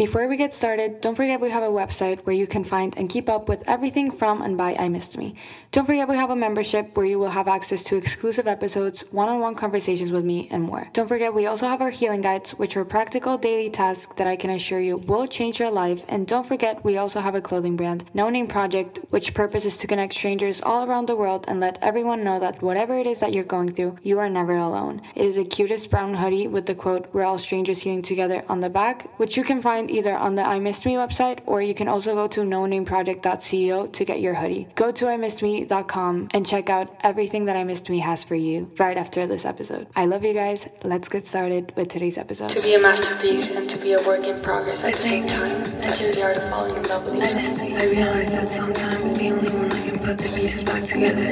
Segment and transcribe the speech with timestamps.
[0.00, 3.10] Before we get started, don't forget we have a website where you can find and
[3.10, 5.34] keep up with everything from and by I Missed Me.
[5.72, 9.28] Don't forget we have a membership where you will have access to exclusive episodes, one
[9.28, 10.88] on one conversations with me, and more.
[10.94, 14.36] Don't forget we also have our healing guides, which are practical daily tasks that I
[14.36, 16.00] can assure you will change your life.
[16.08, 19.76] And don't forget we also have a clothing brand, No Name Project, which purpose is
[19.76, 23.20] to connect strangers all around the world and let everyone know that whatever it is
[23.20, 25.02] that you're going through, you are never alone.
[25.14, 28.60] It is the cutest brown hoodie with the quote, We're all strangers healing together on
[28.60, 31.74] the back, which you can find either on the I Missed Me website or you
[31.74, 34.68] can also go to nonameproject.co to get your hoodie.
[34.74, 38.96] Go to imissedme.com and check out everything that I Missed Me has for you right
[38.96, 39.86] after this episode.
[39.96, 40.66] I love you guys.
[40.84, 42.50] Let's get started with today's episode.
[42.50, 45.64] To be a masterpiece and to be a work in progress at the same time,
[45.80, 47.58] that's the art of falling in love with yourself.
[47.58, 51.22] I realize that sometimes the only one that can put the pieces back together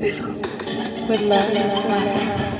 [0.00, 1.08] is yourself.
[1.08, 2.55] With love, Mafe.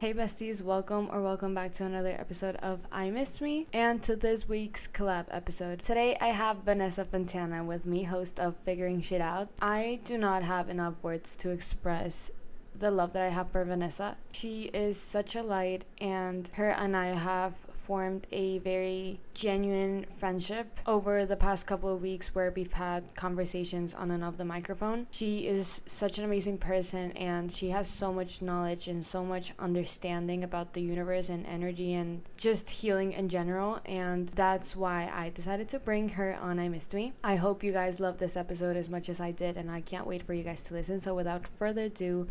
[0.00, 4.16] Hey besties, welcome or welcome back to another episode of I Missed Me and to
[4.16, 5.82] this week's collab episode.
[5.82, 9.50] Today I have Vanessa Fontana with me, host of Figuring Shit Out.
[9.60, 12.30] I do not have enough words to express
[12.74, 14.16] the love that I have for Vanessa.
[14.32, 17.56] She is such a light and her and I have
[17.90, 23.96] formed a very genuine friendship over the past couple of weeks where we've had conversations
[23.96, 25.08] on and off the microphone.
[25.10, 29.52] She is such an amazing person and she has so much knowledge and so much
[29.58, 33.80] understanding about the universe and energy and just healing in general.
[33.84, 37.12] And that's why I decided to bring her on I Missed Me.
[37.24, 40.06] I hope you guys love this episode as much as I did and I can't
[40.06, 41.00] wait for you guys to listen.
[41.00, 42.28] So without further ado,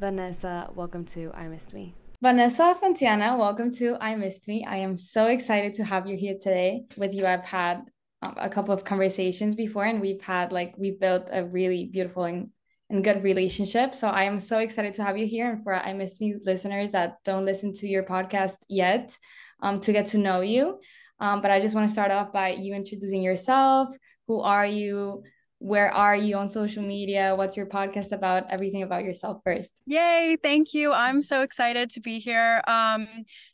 [0.00, 1.94] Vanessa, welcome to I Missed Me.
[2.22, 4.64] Vanessa Fontana, welcome to I Missed Me.
[4.66, 6.86] I am so excited to have you here today.
[6.96, 7.90] With you, I've had
[8.22, 12.24] um, a couple of conversations before, and we've had like we've built a really beautiful
[12.24, 12.48] and,
[12.88, 13.94] and good relationship.
[13.94, 16.92] So I am so excited to have you here, and for I Missed Me listeners
[16.92, 19.14] that don't listen to your podcast yet,
[19.60, 20.80] um, to get to know you.
[21.20, 23.94] Um, but I just want to start off by you introducing yourself.
[24.26, 25.22] Who are you?
[25.58, 30.36] Where are you on social media what's your podcast about everything about yourself first yay
[30.42, 33.06] thank you i'm so excited to be here um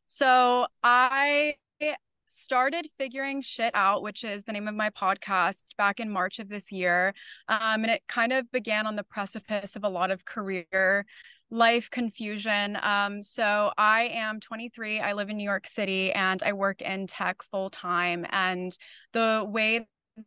[0.06, 1.54] so i
[2.28, 6.48] started figuring shit out which is the name of my podcast back in march of
[6.48, 7.12] this year
[7.48, 11.04] um and it kind of began on the precipice of a lot of career
[11.52, 12.78] life confusion.
[12.82, 15.00] Um, so I am 23.
[15.00, 18.26] I live in New York City and I work in tech full time.
[18.30, 18.76] And
[19.12, 19.86] the way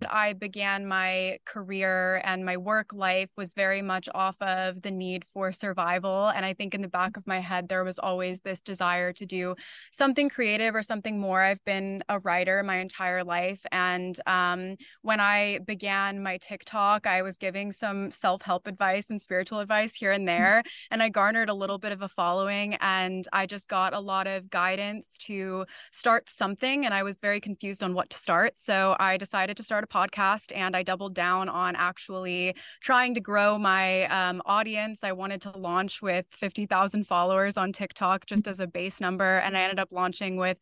[0.09, 5.23] I began my career and my work life was very much off of the need
[5.25, 6.29] for survival.
[6.29, 9.25] And I think in the back of my head, there was always this desire to
[9.25, 9.56] do
[9.91, 11.41] something creative or something more.
[11.41, 13.62] I've been a writer my entire life.
[13.72, 19.22] And um, when I began my TikTok, I was giving some self help advice and
[19.22, 20.44] spiritual advice here and mm-hmm.
[20.44, 20.63] there.
[20.90, 22.75] And I garnered a little bit of a following.
[22.75, 26.85] And I just got a lot of guidance to start something.
[26.85, 28.53] And I was very confused on what to start.
[28.57, 33.13] So I decided to start start a podcast and I doubled down on actually trying
[33.13, 35.03] to grow my um, audience.
[35.03, 39.40] I wanted to launch with 50,000 followers on TikTok just as a base number.
[39.40, 40.58] And I ended up launching with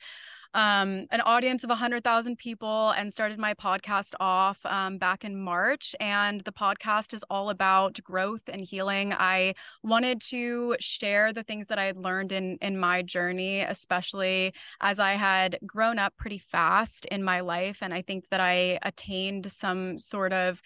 [0.53, 5.96] um, an audience of 100,000 people and started my podcast off um, back in March.
[6.00, 9.13] And the podcast is all about growth and healing.
[9.13, 14.53] I wanted to share the things that I had learned in in my journey, especially
[14.81, 18.80] as I had grown up pretty fast in my life, and I think that I
[18.84, 20.62] attained some sort of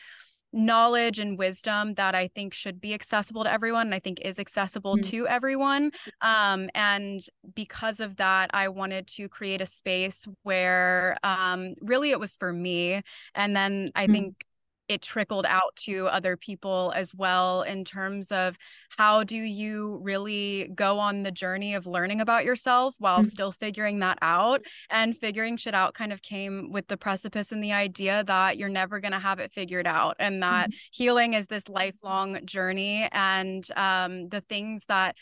[0.53, 4.39] knowledge and wisdom that I think should be accessible to everyone and I think is
[4.39, 5.09] accessible mm-hmm.
[5.09, 5.91] to everyone.
[6.21, 7.21] Um, and
[7.53, 12.53] because of that, I wanted to create a space where um, really it was for
[12.53, 13.01] me.
[13.35, 14.13] And then I mm-hmm.
[14.13, 14.45] think
[14.87, 18.57] it trickled out to other people as well in terms of
[18.97, 23.27] how do you really go on the journey of learning about yourself while mm-hmm.
[23.27, 27.63] still figuring that out and figuring shit out kind of came with the precipice and
[27.63, 30.77] the idea that you're never going to have it figured out and that mm-hmm.
[30.91, 35.15] healing is this lifelong journey and um, the things that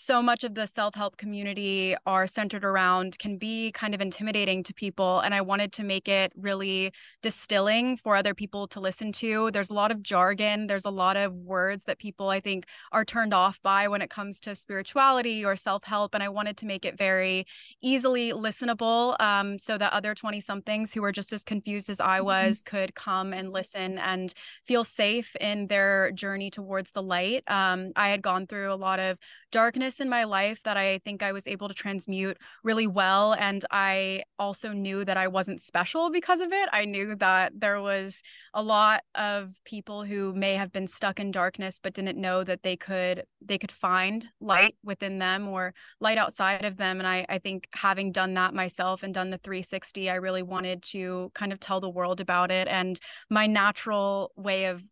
[0.00, 4.72] so much of the self-help community are centered around can be kind of intimidating to
[4.72, 9.50] people and i wanted to make it really distilling for other people to listen to
[9.50, 13.04] there's a lot of jargon there's a lot of words that people i think are
[13.04, 16.84] turned off by when it comes to spirituality or self-help and i wanted to make
[16.84, 17.44] it very
[17.82, 22.18] easily listenable um, so that other 20 somethings who are just as confused as i
[22.18, 22.26] mm-hmm.
[22.26, 22.76] was mm-hmm.
[22.76, 24.32] could come and listen and
[24.64, 29.00] feel safe in their journey towards the light um, i had gone through a lot
[29.00, 29.18] of
[29.50, 33.34] darkness in my life that I think I was able to transmute really well.
[33.34, 36.68] And I also knew that I wasn't special because of it.
[36.72, 38.22] I knew that there was
[38.54, 42.62] a lot of people who may have been stuck in darkness but didn't know that
[42.62, 46.98] they could they could find light within them or light outside of them.
[46.98, 50.82] And I, I think having done that myself and done the 360, I really wanted
[50.84, 52.68] to kind of tell the world about it.
[52.68, 52.98] And
[53.30, 54.82] my natural way of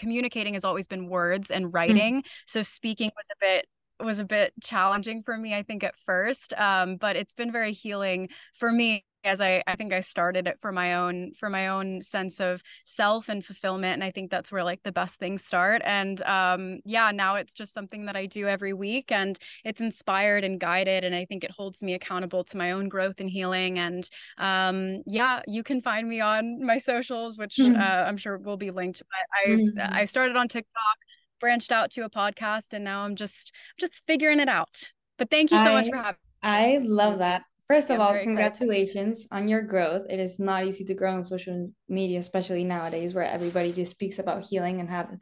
[0.00, 1.74] communicating has always been words and mm.
[1.74, 2.22] writing.
[2.22, 2.26] Mm.
[2.46, 3.66] So speaking was a bit
[4.02, 7.74] was a bit challenging for me i think at first um, but it's been very
[7.74, 11.68] healing for me as I, I think I started it for my own for my
[11.68, 15.44] own sense of self and fulfillment and I think that's where like the best things
[15.44, 19.80] start and um yeah now it's just something that I do every week and it's
[19.80, 23.30] inspired and guided and I think it holds me accountable to my own growth and
[23.30, 24.08] healing and
[24.38, 27.80] um yeah you can find me on my socials which mm-hmm.
[27.80, 29.94] uh, I'm sure will be linked but I mm-hmm.
[29.94, 30.96] I started on TikTok
[31.40, 35.50] branched out to a podcast and now I'm just just figuring it out but thank
[35.50, 39.42] you so I, much for having I love that First of all, congratulations excited.
[39.44, 40.06] on your growth.
[40.10, 44.18] It is not easy to grow on social media, especially nowadays where everybody just speaks
[44.18, 45.16] about healing and have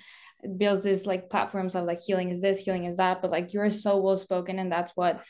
[0.56, 3.20] builds this like platforms of like healing is this, healing is that.
[3.20, 5.22] But like you're so well spoken, and that's what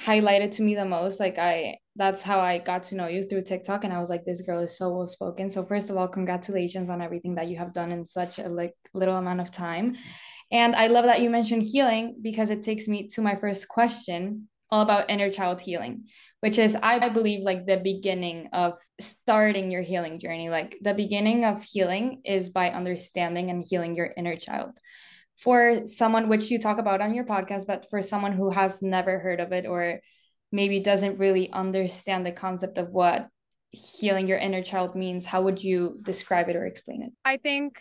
[0.00, 1.18] highlighted to me the most.
[1.18, 3.82] Like I that's how I got to know you through TikTok.
[3.82, 5.50] And I was like, this girl is so well spoken.
[5.50, 8.74] So first of all, congratulations on everything that you have done in such a like
[8.92, 9.96] little amount of time.
[10.52, 14.48] And I love that you mentioned healing because it takes me to my first question
[14.74, 16.06] all about inner child healing,
[16.40, 20.50] which is, I believe, like the beginning of starting your healing journey.
[20.50, 24.72] Like the beginning of healing is by understanding and healing your inner child.
[25.36, 29.20] For someone, which you talk about on your podcast, but for someone who has never
[29.20, 30.00] heard of it or
[30.50, 33.28] maybe doesn't really understand the concept of what
[33.70, 37.12] healing your inner child means, how would you describe it or explain it?
[37.24, 37.80] I think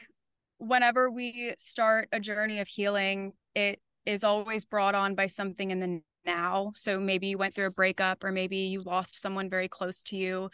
[0.60, 5.80] whenever we start a journey of healing, it is always brought on by something in
[5.80, 6.72] the now.
[6.76, 10.16] So maybe you went through a breakup, or maybe you lost someone very close to
[10.16, 10.50] you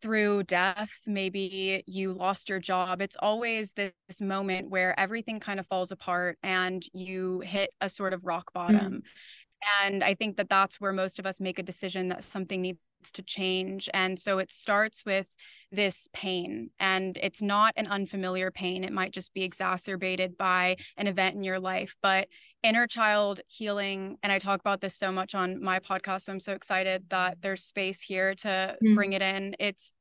[0.00, 0.90] through death.
[1.06, 3.00] Maybe you lost your job.
[3.00, 8.12] It's always this moment where everything kind of falls apart and you hit a sort
[8.12, 8.76] of rock bottom.
[8.78, 9.84] Mm-hmm.
[9.84, 12.78] And I think that that's where most of us make a decision that something needs
[13.14, 13.88] to change.
[13.92, 15.26] And so it starts with
[15.70, 21.06] this pain and it's not an unfamiliar pain it might just be exacerbated by an
[21.06, 22.26] event in your life but
[22.62, 26.40] inner child healing and i talk about this so much on my podcast so i'm
[26.40, 28.94] so excited that there's space here to mm.
[28.94, 29.94] bring it in it's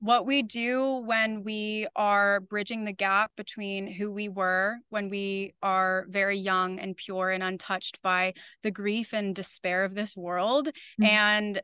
[0.00, 5.54] what we do when we are bridging the gap between who we were when we
[5.62, 10.68] are very young and pure and untouched by the grief and despair of this world
[11.00, 11.06] mm.
[11.06, 11.62] and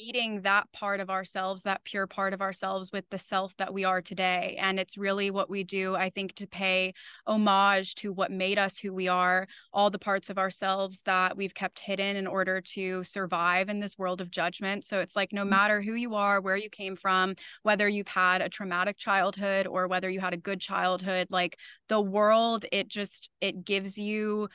[0.00, 3.84] meeting that part of ourselves, that pure part of ourselves with the self that we
[3.84, 4.56] are today.
[4.58, 6.94] And it's really what we do, I think, to pay
[7.26, 11.54] homage to what made us who we are, all the parts of ourselves that we've
[11.54, 14.84] kept hidden in order to survive in this world of judgment.
[14.84, 15.50] So it's like no mm.
[15.50, 19.86] matter who you are, where you came from, whether you've had a traumatic childhood or
[19.86, 21.58] whether you had a good childhood, like
[21.88, 24.48] the world, it just, it gives you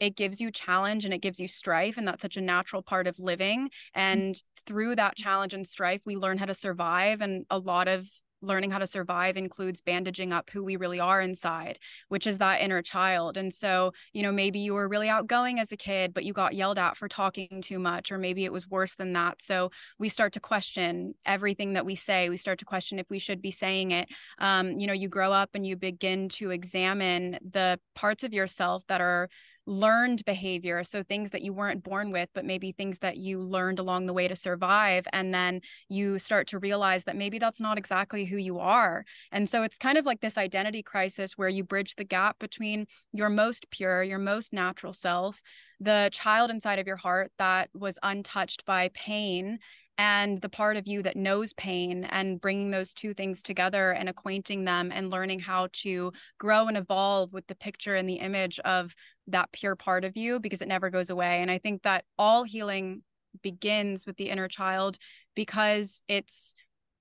[0.00, 3.06] it gives you challenge and it gives you strife and that's such a natural part
[3.06, 3.70] of living mm.
[3.94, 8.08] and through that challenge and strife we learn how to survive and a lot of
[8.42, 11.78] learning how to survive includes bandaging up who we really are inside,
[12.08, 13.36] which is that inner child.
[13.36, 16.54] And so, you know, maybe you were really outgoing as a kid, but you got
[16.54, 19.40] yelled at for talking too much, or maybe it was worse than that.
[19.40, 22.28] So we start to question everything that we say.
[22.28, 24.08] We start to question if we should be saying it.
[24.38, 28.84] Um, you know, you grow up and you begin to examine the parts of yourself
[28.88, 29.28] that are
[29.66, 33.78] learned behavior so things that you weren't born with but maybe things that you learned
[33.78, 37.78] along the way to survive and then you start to realize that maybe that's not
[37.78, 39.04] exactly who you are.
[39.30, 42.86] And so it's kind of like this identity crisis where you bridge the gap between
[43.12, 45.42] your most pure your most natural self
[45.80, 49.58] the child inside of your heart that was untouched by pain
[49.98, 54.08] and the part of you that knows pain and bringing those two things together and
[54.08, 58.58] acquainting them and learning how to grow and evolve with the picture and the image
[58.60, 58.94] of
[59.26, 61.40] that pure part of you because it never goes away.
[61.40, 63.02] And i think that all healing
[63.42, 64.98] begins with the inner child
[65.34, 66.54] because it's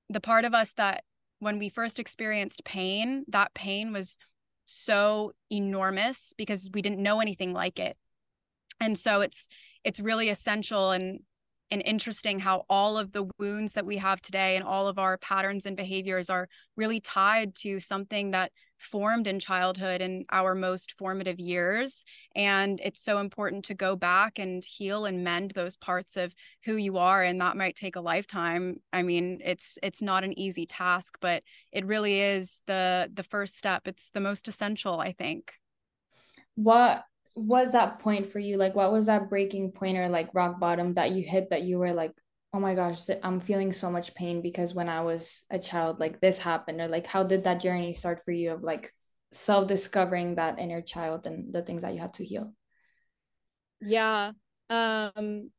[0.10, 1.04] the part of us that
[1.40, 4.18] when we first experienced pain that pain was
[4.72, 7.98] so enormous because we didn't know anything like it.
[8.80, 9.48] And so it's
[9.84, 11.20] it's really essential and
[11.72, 15.18] and interesting how all of the wounds that we have today and all of our
[15.18, 20.94] patterns and behaviors are really tied to something that formed in childhood and our most
[20.98, 22.04] formative years.
[22.36, 26.34] And it's so important to go back and heal and mend those parts of
[26.66, 28.78] who you are and that might take a lifetime.
[28.92, 33.58] I mean it's it's not an easy task but it really is the the first
[33.58, 33.88] step.
[33.88, 35.54] It's the most essential i think.
[36.56, 38.58] What was that point for you?
[38.58, 41.80] Like, what was that breaking point or like rock bottom that you hit that you
[41.80, 42.14] were like,
[42.54, 46.20] oh my gosh, I'm feeling so much pain because when I was a child, like
[46.20, 46.82] this happened?
[46.82, 48.92] Or like, how did that journey start for you of like
[49.32, 52.54] self discovering that inner child and the things that you had to heal?
[53.80, 54.32] Yeah.
[54.70, 55.52] Um,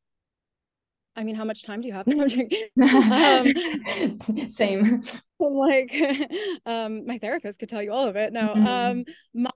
[1.17, 2.07] I mean, how much time do you have?
[2.77, 2.87] No,
[4.31, 5.03] um, Same.
[5.45, 5.93] Like,
[6.67, 8.33] um, my therapist could tell you all of it.
[8.33, 8.65] No, mm-hmm.
[8.65, 9.51] um, my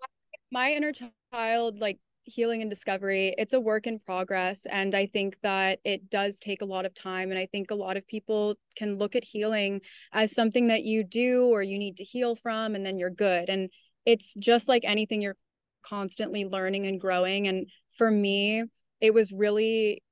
[0.51, 5.37] my inner child, like healing and discovery, it's a work in progress, and I think
[5.43, 7.31] that it does take a lot of time.
[7.31, 9.81] And I think a lot of people can look at healing
[10.13, 13.49] as something that you do or you need to heal from, and then you're good.
[13.49, 13.71] And
[14.05, 15.37] it's just like anything, you're
[15.85, 17.47] constantly learning and growing.
[17.47, 18.65] And for me,
[19.01, 20.03] it was really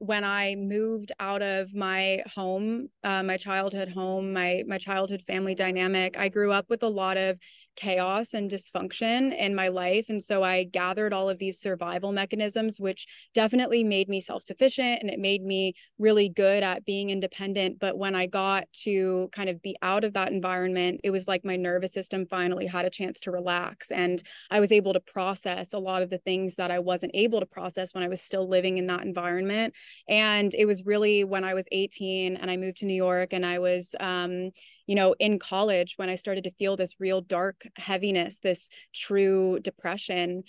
[0.00, 5.54] when I moved out of my home, uh, my childhood home, my my childhood family
[5.54, 7.38] dynamic, I grew up with a lot of
[7.78, 10.06] chaos and dysfunction in my life.
[10.08, 15.00] And so I gathered all of these survival mechanisms, which definitely made me self sufficient
[15.00, 17.78] and it made me really good at being independent.
[17.78, 21.44] But when I got to kind of be out of that environment, it was like
[21.44, 23.92] my nervous system finally had a chance to relax.
[23.92, 24.20] And
[24.50, 27.46] I was able to process a lot of the things that I wasn't able to
[27.46, 29.74] process when I was still living in that environment.
[30.08, 33.46] And it was really when I was 18 and I moved to New York and
[33.46, 34.50] I was, um,
[34.88, 39.60] you know, in college when I started to feel this real dark heaviness, this true
[39.62, 40.42] depression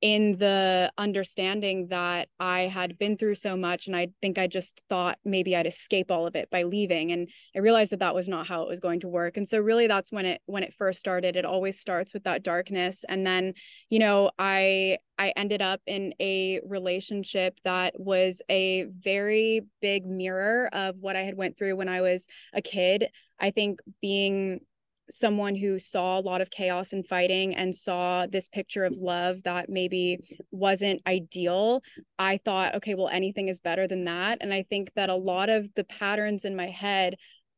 [0.00, 4.82] in the understanding that I had been through so much and I think I just
[4.88, 8.28] thought maybe I'd escape all of it by leaving and I realized that that was
[8.28, 9.36] not how it was going to work.
[9.36, 11.36] And so really that's when it when it first started.
[11.36, 13.52] It always starts with that darkness and then
[13.90, 20.70] you know I I ended up in a relationship that was a very big mirror
[20.72, 23.08] of what I had went through when I was a kid.
[23.38, 24.60] I think being
[25.10, 29.42] someone who saw a lot of chaos and fighting and saw this picture of love
[29.44, 30.18] that maybe
[30.50, 31.82] wasn't ideal,
[32.18, 34.38] I thought, okay, well, anything is better than that.
[34.40, 37.16] And I think that a lot of the patterns in my head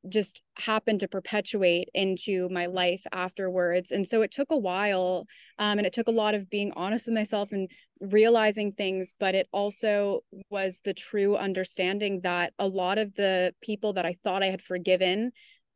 [0.08, 3.92] just happened to perpetuate into my life afterwards.
[3.92, 5.26] And so it took a while
[5.60, 9.36] um, and it took a lot of being honest with myself and realizing things, but
[9.36, 14.42] it also was the true understanding that a lot of the people that I thought
[14.42, 15.30] I had forgiven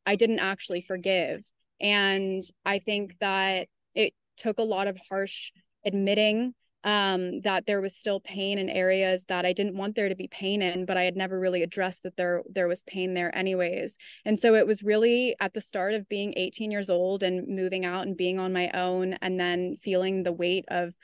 [0.06, 1.50] I didn't actually forgive.
[1.80, 5.52] And I think that it took a lot of harsh
[5.84, 6.54] admitting
[6.86, 10.28] um, that there was still pain in areas that I didn't want there to be
[10.28, 13.96] pain in, but I had never really addressed that there there was pain there anyways.
[14.24, 17.84] And so it was really at the start of being 18 years old and moving
[17.84, 20.94] out and being on my own and then feeling the weight of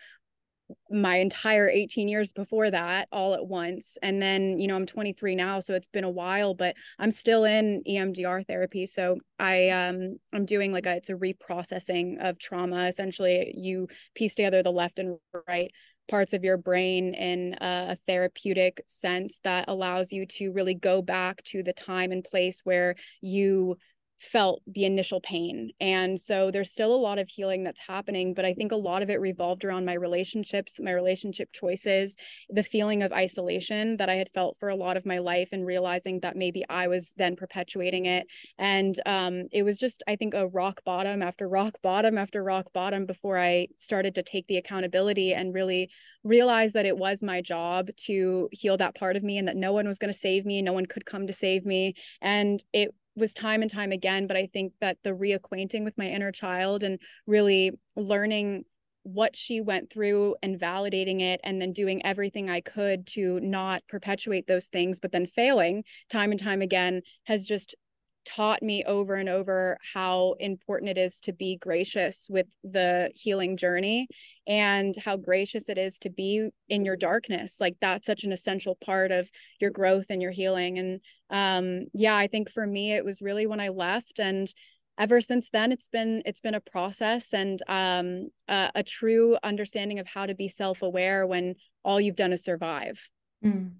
[0.90, 3.98] my entire 18 years before that all at once.
[4.02, 7.44] And then you know i'm 23 now so it's been a while but i'm still
[7.44, 8.86] in emdr therapy.
[8.86, 12.86] So i um i'm doing like a it's a reprocessing of trauma.
[12.86, 15.70] Essentially you piece together the left and right
[16.08, 21.42] parts of your brain in a therapeutic sense that allows you to really go back
[21.44, 23.76] to the time and place where you
[24.22, 25.72] felt the initial pain.
[25.80, 29.02] And so there's still a lot of healing that's happening, but I think a lot
[29.02, 32.14] of it revolved around my relationships, my relationship choices,
[32.48, 35.66] the feeling of isolation that I had felt for a lot of my life, and
[35.66, 38.26] realizing that maybe I was then perpetuating it.
[38.58, 42.72] And um, it was just, I think, a rock bottom after rock bottom after rock
[42.72, 45.90] bottom before I started to take the accountability and really
[46.22, 49.72] realize that it was my job to heal that part of me and that no
[49.72, 50.62] one was going to save me.
[50.62, 51.94] No one could come to save me.
[52.20, 56.06] And it was time and time again but i think that the reacquainting with my
[56.06, 58.64] inner child and really learning
[59.04, 63.82] what she went through and validating it and then doing everything i could to not
[63.88, 67.74] perpetuate those things but then failing time and time again has just
[68.24, 73.56] taught me over and over how important it is to be gracious with the healing
[73.56, 74.08] journey
[74.46, 77.58] and how gracious it is to be in your darkness.
[77.60, 80.78] Like that's such an essential part of your growth and your healing.
[80.78, 81.00] And
[81.32, 84.52] um yeah i think for me it was really when i left and
[84.98, 89.98] ever since then it's been it's been a process and um a, a true understanding
[89.98, 93.08] of how to be self-aware when all you've done is survive.
[93.44, 93.72] Mm.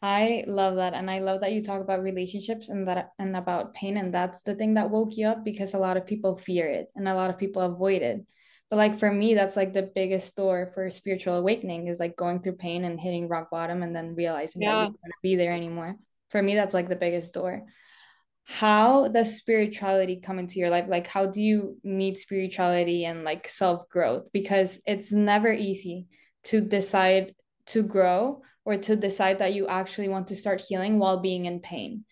[0.00, 0.94] I love that.
[0.94, 3.96] And I love that you talk about relationships and that and about pain.
[3.96, 6.88] And that's the thing that woke you up because a lot of people fear it
[6.94, 8.24] and a lot of people avoid it.
[8.70, 12.40] But like for me, that's like the biggest door for spiritual awakening is like going
[12.40, 14.70] through pain and hitting rock bottom and then realizing yeah.
[14.70, 15.96] that you don't want to be there anymore.
[16.30, 17.64] For me, that's like the biggest door.
[18.44, 20.84] How does spirituality come into your life?
[20.86, 24.30] Like how do you meet spirituality and like self-growth?
[24.32, 26.06] Because it's never easy
[26.44, 27.34] to decide
[27.66, 31.58] to grow or to decide that you actually want to start healing while being in
[31.60, 32.04] pain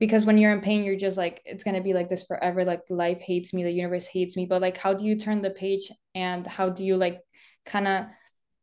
[0.00, 2.64] because when you're in pain you're just like it's going to be like this forever
[2.64, 5.50] like life hates me the universe hates me but like how do you turn the
[5.50, 7.20] page and how do you like
[7.64, 8.06] kind of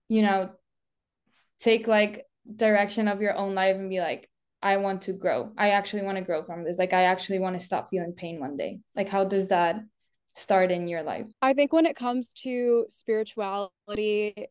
[0.10, 0.50] you know,
[1.60, 4.30] take like direction of your own life and be like,
[4.62, 5.54] I want to grow.
[5.58, 6.78] I actually want to grow from this.
[6.78, 8.80] Like, I actually want to stop feeling pain one day.
[8.94, 9.80] Like, how does that
[10.36, 11.28] start in your life?
[11.42, 14.48] I think when it comes to spirituality,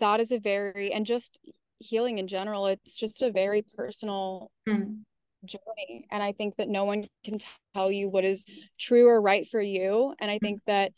[0.00, 1.38] that is a very, and just
[1.78, 4.98] healing in general, it's just a very personal mm.
[5.44, 6.06] journey.
[6.10, 7.38] And I think that no one can
[7.74, 8.44] tell you what is
[8.78, 10.14] true or right for you.
[10.18, 10.92] And I think that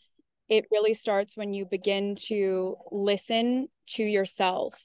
[0.49, 4.75] it really starts when you begin to listen to yourself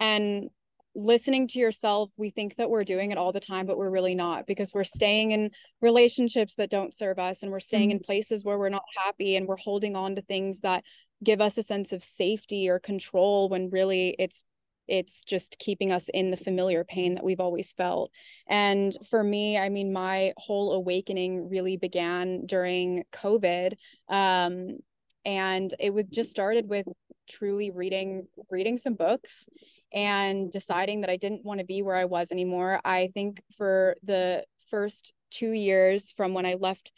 [0.00, 0.48] and
[0.94, 4.14] listening to yourself we think that we're doing it all the time but we're really
[4.14, 7.96] not because we're staying in relationships that don't serve us and we're staying mm-hmm.
[7.96, 10.84] in places where we're not happy and we're holding on to things that
[11.24, 14.44] give us a sense of safety or control when really it's
[14.88, 18.10] it's just keeping us in the familiar pain that we've always felt
[18.48, 23.74] and for me i mean my whole awakening really began during covid
[24.08, 24.78] um,
[25.24, 26.86] and it was just started with
[27.28, 29.46] truly reading reading some books
[29.92, 32.80] and deciding that I didn't want to be where I was anymore.
[32.84, 36.92] I think for the first two years from when I left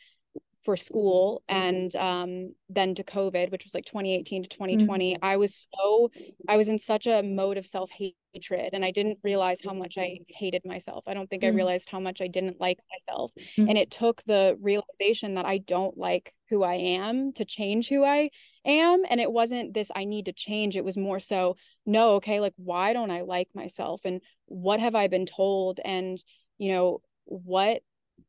[0.65, 5.25] for school and um, then to COVID, which was like 2018 to 2020, mm-hmm.
[5.25, 6.11] I was so,
[6.49, 9.99] I was in such a mode of self hatred and I didn't realize how much
[9.99, 11.05] I hated myself.
[11.07, 11.55] I don't think mm-hmm.
[11.55, 13.33] I realized how much I didn't like myself.
[13.37, 13.69] Mm-hmm.
[13.69, 18.03] And it took the realization that I don't like who I am to change who
[18.03, 18.31] I
[18.65, 19.03] am.
[19.09, 20.77] And it wasn't this, I need to change.
[20.77, 24.01] It was more so, no, okay, like, why don't I like myself?
[24.05, 25.79] And what have I been told?
[25.85, 26.23] And,
[26.57, 27.83] you know, what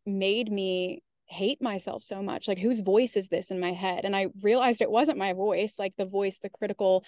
[0.05, 4.05] made me hate myself so much like whose voice is this in my head?
[4.05, 7.03] And i realized it wasn't my voice like the voice the critical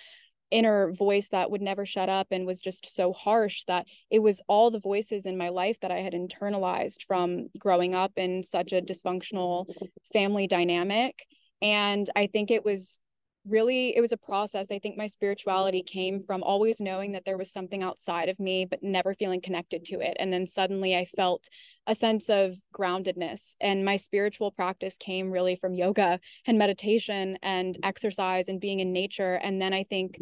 [0.51, 4.41] inner voice that would never shut up and was just so harsh that it was
[4.47, 8.71] all the voices in my life that I had internalized from growing up in such
[8.71, 9.65] a dysfunctional
[10.13, 11.25] family dynamic.
[11.61, 12.99] And I think it was
[13.45, 14.71] really it was a process.
[14.71, 18.65] I think my spirituality came from always knowing that there was something outside of me
[18.65, 20.15] but never feeling connected to it.
[20.19, 21.47] And then suddenly i felt
[21.87, 23.55] a sense of groundedness.
[23.61, 28.93] And my spiritual practice came really from yoga and meditation and exercise and being in
[28.93, 29.35] nature.
[29.35, 30.19] And then i think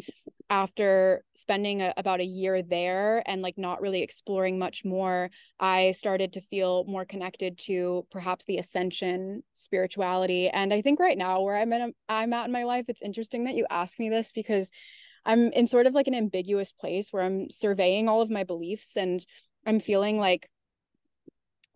[0.48, 5.90] after spending a, about a year there and like not really exploring much more i
[5.92, 10.48] started to feel more connected to perhaps the ascension spirituality.
[10.48, 13.44] And i think right now where i'm in i'm at in my life it's interesting
[13.44, 14.70] that you ask me this because
[15.24, 18.96] i'm in sort of like an ambiguous place where i'm surveying all of my beliefs
[18.96, 19.26] and
[19.66, 20.48] i'm feeling like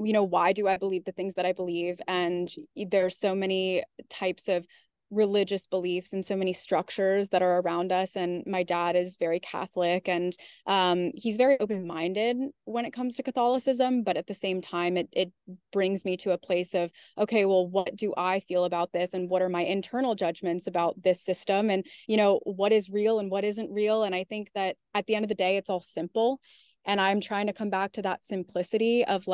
[0.03, 2.55] you know why do i believe the things that i believe and
[2.91, 4.67] there's so many types of
[5.11, 9.41] religious beliefs and so many structures that are around us and my dad is very
[9.41, 10.37] catholic and
[10.67, 15.09] um, he's very open-minded when it comes to catholicism but at the same time it,
[15.13, 15.33] it
[15.73, 19.29] brings me to a place of okay well what do i feel about this and
[19.29, 23.33] what are my internal judgments about this system and you know what is real and
[23.33, 25.81] what isn't real and i think that at the end of the day it's all
[25.81, 26.39] simple
[26.85, 29.31] and i'm trying to come back to that simplicity of hmm.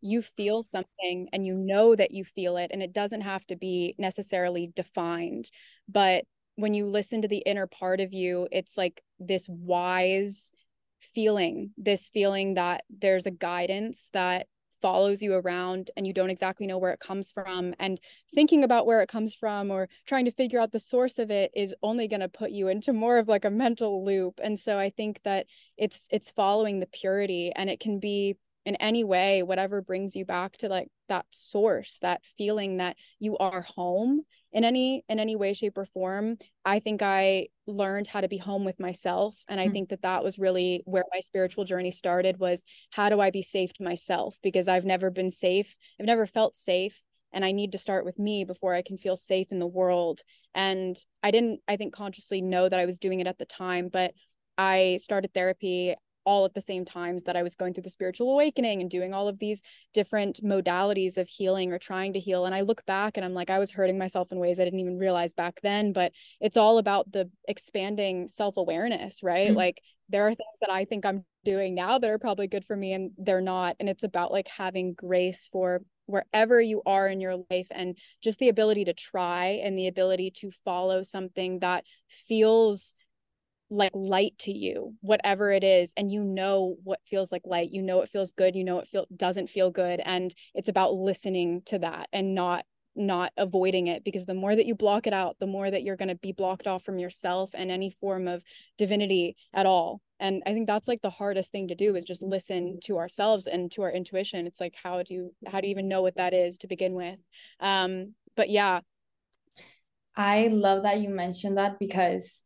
[0.00, 3.56] You feel something and you know that you feel it and it doesn't have to
[3.56, 5.50] be necessarily defined
[5.88, 6.24] but
[6.56, 10.52] when you listen to the inner part of you it's like this wise
[11.00, 14.46] feeling this feeling that there's a guidance that
[14.80, 17.74] follows you around and you don't exactly know where it comes from.
[17.78, 18.00] And
[18.34, 21.50] thinking about where it comes from or trying to figure out the source of it
[21.54, 24.40] is only going to put you into more of like a mental loop.
[24.42, 28.76] And so i think that it's it's following the purity and it can be in
[28.76, 33.62] any way whatever brings you back to like that source that feeling that you are
[33.62, 38.28] home in any in any way shape or form i think i learned how to
[38.28, 39.36] be home with myself.
[39.46, 39.72] And i mm-hmm.
[39.72, 43.42] think that that was really where my spiritual journey started was how do i be
[43.42, 44.38] safe to myself?
[44.42, 47.00] Because i've never been safe i've never felt safe
[47.32, 50.20] and i need to start with me before i can feel safe in the world.
[50.54, 53.88] And i didn't i think consciously know that i was doing it at the time
[53.92, 54.12] but
[54.60, 55.94] I started therapy
[56.28, 59.14] all at the same times that I was going through the spiritual awakening and doing
[59.14, 59.62] all of these
[59.94, 62.44] different modalities of healing or trying to heal.
[62.44, 64.80] And I look back and I'm like, I was hurting myself in ways I didn't
[64.80, 65.94] even realize back then.
[65.94, 69.48] But it's all about the expanding self awareness, right?
[69.48, 69.56] Mm-hmm.
[69.56, 72.76] Like there are things that I think I'm doing now that are probably good for
[72.76, 73.76] me and they're not.
[73.80, 78.38] And it's about like having grace for wherever you are in your life and just
[78.38, 82.94] the ability to try and the ability to follow something that feels
[83.70, 87.82] like light to you whatever it is and you know what feels like light you
[87.82, 91.60] know it feels good you know it feel doesn't feel good and it's about listening
[91.66, 92.64] to that and not
[92.98, 95.96] not avoiding it because the more that you block it out the more that you're
[95.96, 98.42] going to be blocked off from yourself and any form of
[98.76, 100.00] divinity at all.
[100.20, 103.46] And i think that's like the hardest thing to do is just listen to ourselves
[103.46, 104.46] and to our intuition.
[104.46, 106.94] It's like how do you how do you even know what that is to begin
[106.94, 107.18] with?
[107.60, 108.80] Um but yeah.
[110.16, 112.42] I love that you mentioned that because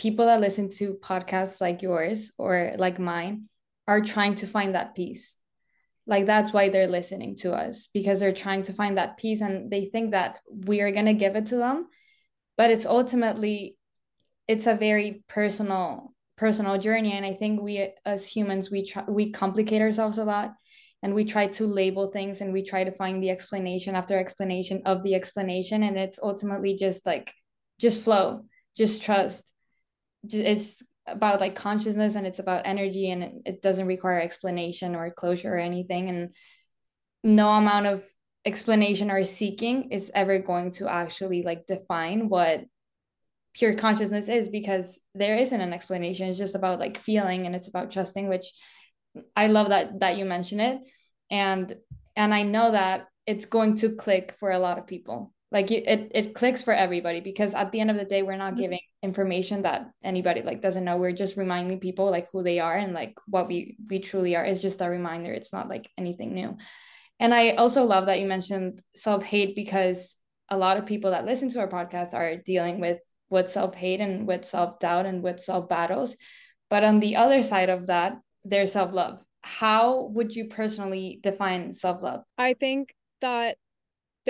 [0.00, 3.44] people that listen to podcasts like yours or like mine
[3.86, 5.36] are trying to find that peace.
[6.06, 9.70] Like that's why they're listening to us because they're trying to find that peace and
[9.70, 11.86] they think that we are going to give it to them.
[12.56, 13.76] But it's ultimately
[14.48, 17.12] it's a very personal personal journey.
[17.12, 20.54] And i think we as humans we try we complicate ourselves a lot
[21.02, 24.80] and we try to label things and we try to find the explanation after explanation
[24.86, 25.82] of the explanation.
[25.82, 27.34] And it's ultimately just like
[27.78, 29.52] just flow just trust
[30.28, 35.54] it's about like consciousness and it's about energy and it, doesn't require explanation or closure
[35.54, 36.08] or anything.
[36.08, 36.34] And
[37.24, 38.04] no amount of
[38.44, 42.64] explanation or seeking is ever going to actually like define what
[43.52, 46.28] pure consciousness is because there isn't an explanation.
[46.28, 48.52] It's just about like feeling and it's about trusting which
[49.34, 50.80] i love that that you mention it.
[51.30, 51.74] And
[52.16, 56.12] and i know that it's going to click for a lot of people like it
[56.14, 58.62] it clicks for everybody because at the end of the day we're not mm-hmm.
[58.62, 60.96] giving information that anybody like doesn't know.
[60.96, 64.44] We're just reminding people like who they are and like what we we truly are.
[64.44, 65.32] It's just a reminder.
[65.32, 66.56] It's not like anything new.
[67.18, 70.16] And i also love that you mentioned self-hate because
[70.48, 74.26] a lot of people that listen to our podcast are dealing with with self-hate and
[74.26, 76.16] with self-doubt and with self-battles.
[76.68, 79.22] But on the other side of that there's self-love.
[79.42, 82.22] How would you personally define self-love?
[82.36, 83.56] I think that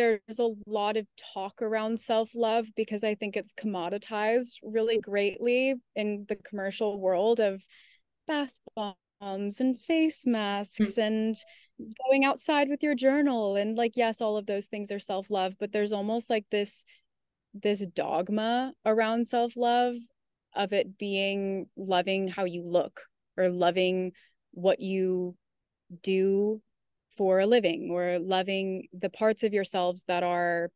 [0.00, 6.24] there's a lot of talk around self-love because I think it's commoditized really greatly in
[6.26, 7.62] the commercial world of
[8.26, 11.06] bath bombs and face masks mm.
[11.06, 11.36] and
[12.06, 15.70] going outside with your journal and like yes all of those things are self-love but
[15.70, 16.82] there's almost like this
[17.52, 19.96] this dogma around self-love
[20.54, 23.02] of it being loving how you look
[23.36, 24.12] or loving
[24.52, 25.36] what you
[26.02, 26.62] do
[27.20, 30.70] for a living or loving the parts of yourselves that are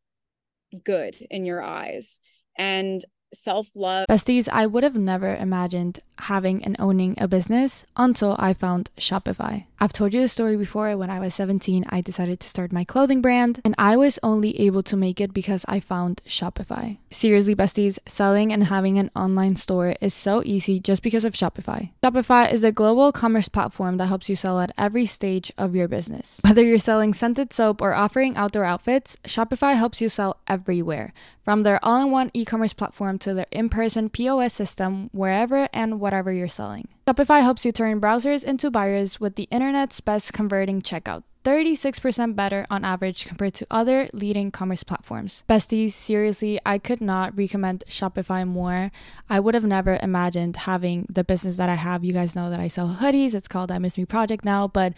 [0.83, 2.19] good in your eyes.
[2.55, 3.03] And
[3.33, 4.05] self love.
[4.07, 9.65] Besties, I would have never imagined having and owning a business until I found Shopify.
[9.79, 10.95] I've told you the story before.
[10.95, 14.59] When I was 17, I decided to start my clothing brand, and I was only
[14.59, 16.97] able to make it because I found Shopify.
[17.11, 21.91] Seriously, besties, selling and having an online store is so easy just because of Shopify.
[22.03, 25.87] Shopify is a global commerce platform that helps you sell at every stage of your
[25.87, 26.39] business.
[26.43, 31.13] Whether you're selling scented soap or offering outdoor outfits, Shopify helps you sell everywhere.
[31.43, 35.69] From their all in one e commerce platform to their in person POS system, wherever
[35.71, 36.87] and whatever you're selling.
[37.07, 41.23] Shopify helps you turn browsers into buyers with the internet's best converting checkout.
[41.43, 45.43] 36% better on average compared to other leading commerce platforms.
[45.49, 48.91] Besties, seriously, I could not recommend Shopify more.
[49.29, 52.03] I would have never imagined having the business that I have.
[52.03, 53.33] You guys know that I sell hoodies.
[53.33, 54.93] It's called I Miss Me Project now, but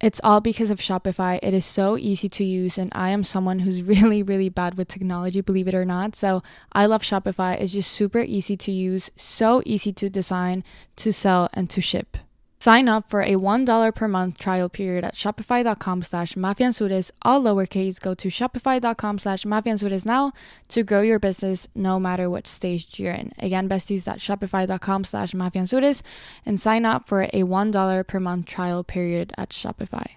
[0.00, 1.38] it's all because of Shopify.
[1.42, 4.88] It is so easy to use, and I am someone who's really, really bad with
[4.88, 6.14] technology, believe it or not.
[6.14, 7.60] So I love Shopify.
[7.60, 10.62] It's just super easy to use, so easy to design,
[10.96, 12.16] to sell, and to ship.
[12.60, 18.00] Sign up for a $1 per month trial period at shopify.com slash mafeanzures, all lowercase.
[18.00, 20.32] Go to shopify.com slash mafeanzures now
[20.68, 23.32] to grow your business no matter what stage you're in.
[23.38, 26.02] Again, besties shopify.com slash mafeanzures
[26.44, 30.16] and sign up for a $1 per month trial period at Shopify.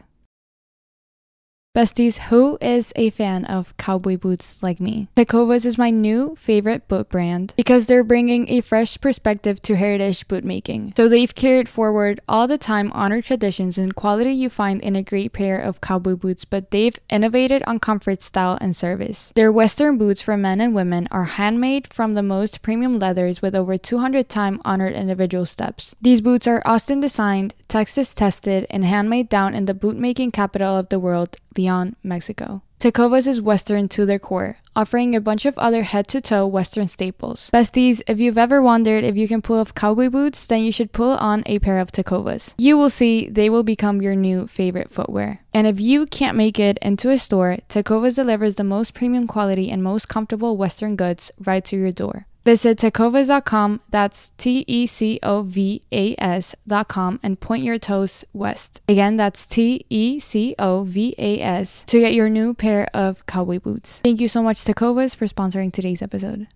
[1.74, 5.08] Besties, who is a fan of cowboy boots like me?
[5.16, 10.28] Tecovas is my new favorite boot brand because they're bringing a fresh perspective to heritage
[10.28, 10.98] bootmaking.
[10.98, 15.02] So they've carried forward all the time honored traditions and quality you find in a
[15.02, 19.32] great pair of cowboy boots, but they've innovated on comfort, style, and service.
[19.36, 23.56] Their Western boots for men and women are handmade from the most premium leathers with
[23.56, 25.96] over 200 time honored individual steps.
[26.02, 30.90] These boots are Austin designed, Texas tested, and handmade down in the bootmaking capital of
[30.90, 32.62] the world, Leon, Mexico.
[32.82, 36.88] Tecovas is Western to their core, offering a bunch of other head to toe Western
[36.88, 37.52] staples.
[37.54, 40.92] Besties, if you've ever wondered if you can pull off cowboy boots, then you should
[40.92, 42.56] pull on a pair of Tecovas.
[42.58, 45.42] You will see they will become your new favorite footwear.
[45.54, 49.70] And if you can't make it into a store, Tecovas delivers the most premium quality
[49.70, 52.26] and most comfortable Western goods right to your door.
[52.44, 58.82] Visit tecovas.com, that's T E C O V A S.com, and point your toes west.
[58.90, 63.28] Again, that's T E C O V A S to get your new pair of
[63.28, 64.00] cowboy boots.
[64.00, 66.48] Thank you so much, Tecovas, for sponsoring today's episode.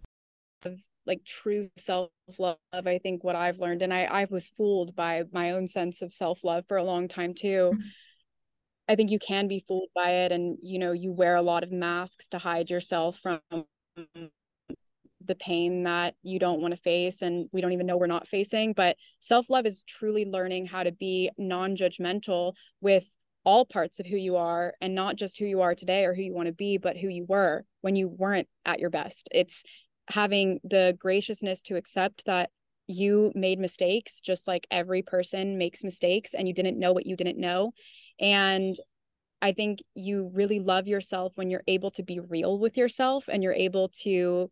[1.05, 5.23] Like true self love, I think what I've learned, and I, I was fooled by
[5.31, 7.73] my own sense of self love for a long time too.
[7.73, 7.87] Mm-hmm.
[8.87, 11.61] I think you can be fooled by it, and you know, you wear a lot
[11.61, 13.39] of masks to hide yourself from
[15.25, 18.27] the pain that you don't want to face and we don't even know we're not
[18.27, 18.73] facing.
[18.73, 23.09] But self love is truly learning how to be non judgmental with
[23.43, 26.23] all parts of who you are and not just who you are today or who
[26.23, 29.29] you want to be, but who you were when you weren't at your best.
[29.31, 29.63] It's
[30.09, 32.49] having the graciousness to accept that
[32.87, 37.15] you made mistakes just like every person makes mistakes and you didn't know what you
[37.15, 37.71] didn't know
[38.19, 38.75] and
[39.41, 43.41] i think you really love yourself when you're able to be real with yourself and
[43.41, 44.51] you're able to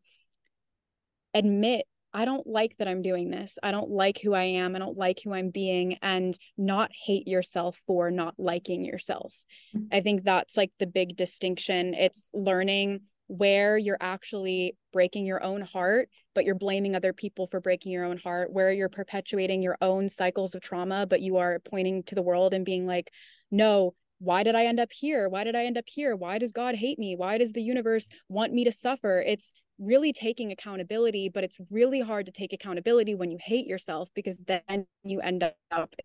[1.34, 3.58] admit I don't like that I'm doing this.
[3.64, 4.76] I don't like who I am.
[4.76, 9.34] I don't like who I'm being, and not hate yourself for not liking yourself.
[9.76, 9.88] Mm-hmm.
[9.92, 11.96] I think that's like the big distinction.
[11.96, 17.60] It's learning where you're actually breaking your own heart, but you're blaming other people for
[17.60, 21.60] breaking your own heart, where you're perpetuating your own cycles of trauma, but you are
[21.60, 23.10] pointing to the world and being like,
[23.50, 25.28] no, why did I end up here?
[25.30, 26.16] Why did I end up here?
[26.16, 27.16] Why does God hate me?
[27.16, 29.24] Why does the universe want me to suffer?
[29.26, 34.10] It's really taking accountability, but it's really hard to take accountability when you hate yourself
[34.14, 35.96] because then you end up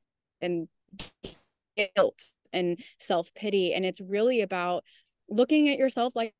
[0.41, 0.69] in
[1.77, 3.75] guilt and self pity.
[3.75, 4.85] And it's really about
[5.29, 6.35] looking at yourself like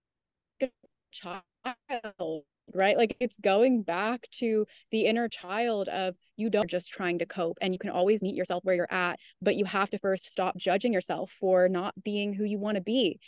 [0.63, 0.71] a
[1.13, 2.97] child, right?
[2.97, 7.59] Like it's going back to the inner child of you don't just trying to cope
[7.61, 10.57] and you can always meet yourself where you're at, but you have to first stop
[10.57, 13.21] judging yourself for not being who you want to be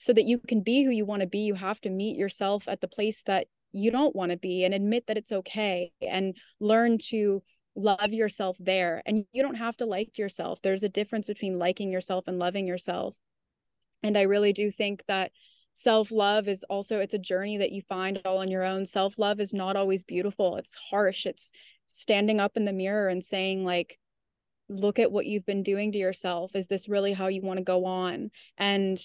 [0.00, 2.66] so that you can be who you want to be you have to meet yourself
[2.66, 6.34] at the place that you don't want to be and admit that it's okay and
[6.58, 7.42] learn to
[7.76, 9.02] love yourself there.
[9.04, 10.62] And you don't have to like yourself.
[10.62, 13.14] There's a difference between liking yourself and loving yourself.
[14.02, 15.32] And i really do think that
[15.74, 18.86] self-love is also it's a journey that you find all on your own.
[18.86, 20.56] Self-love is not always beautiful.
[20.56, 21.26] It's harsh.
[21.26, 21.52] It's
[21.88, 23.98] standing up in the mirror and saying like
[24.70, 26.56] look at what you've been doing to yourself.
[26.56, 28.30] Is this really how you want to go on?
[28.56, 28.98] And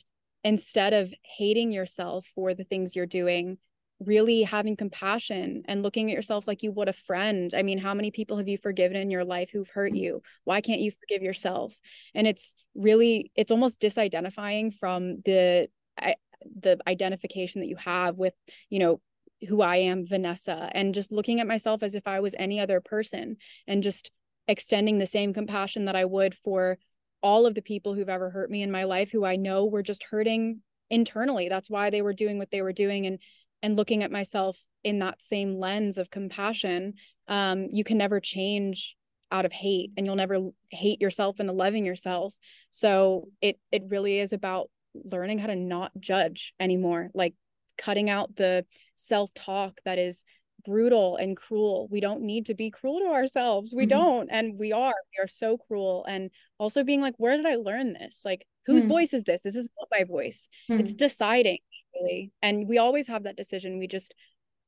[0.46, 3.58] instead of hating yourself for the things you're doing
[4.00, 7.54] really having compassion and looking at yourself like you would a friend.
[7.56, 10.22] I mean how many people have you forgiven in your life who've hurt you?
[10.44, 11.74] Why can't you forgive yourself?
[12.14, 16.16] And it's really it's almost disidentifying from the I,
[16.62, 18.34] the identification that you have with
[18.70, 19.02] you know
[19.48, 22.82] who i am vanessa and just looking at myself as if i was any other
[22.82, 24.12] person and just
[24.48, 26.78] extending the same compassion that i would for
[27.26, 29.82] all of the people who've ever hurt me in my life who I know were
[29.82, 30.62] just hurting
[30.92, 31.50] internally.
[31.50, 33.18] That's why they were doing what they were doing and
[33.64, 36.94] and looking at myself in that same lens of compassion.
[37.28, 38.96] Um, you can never change
[39.32, 42.36] out of hate and you'll never hate yourself into loving yourself.
[42.70, 47.34] So it it really is about learning how to not judge anymore, like
[47.76, 50.24] cutting out the self-talk that is
[50.66, 51.88] brutal and cruel.
[51.92, 53.74] We don't need to be cruel to ourselves.
[53.74, 53.90] We mm-hmm.
[53.90, 54.30] don't.
[54.30, 54.94] And we are.
[54.94, 56.06] We are so cruel.
[56.08, 58.22] And also being like, where did I learn this?
[58.26, 58.92] Like, whose mm-hmm.
[58.92, 59.42] voice is this?
[59.44, 60.50] This is not my voice.
[60.70, 60.82] Mm-hmm.
[60.82, 61.60] It's deciding,
[61.94, 62.32] really.
[62.42, 63.78] And we always have that decision.
[63.78, 64.16] We just,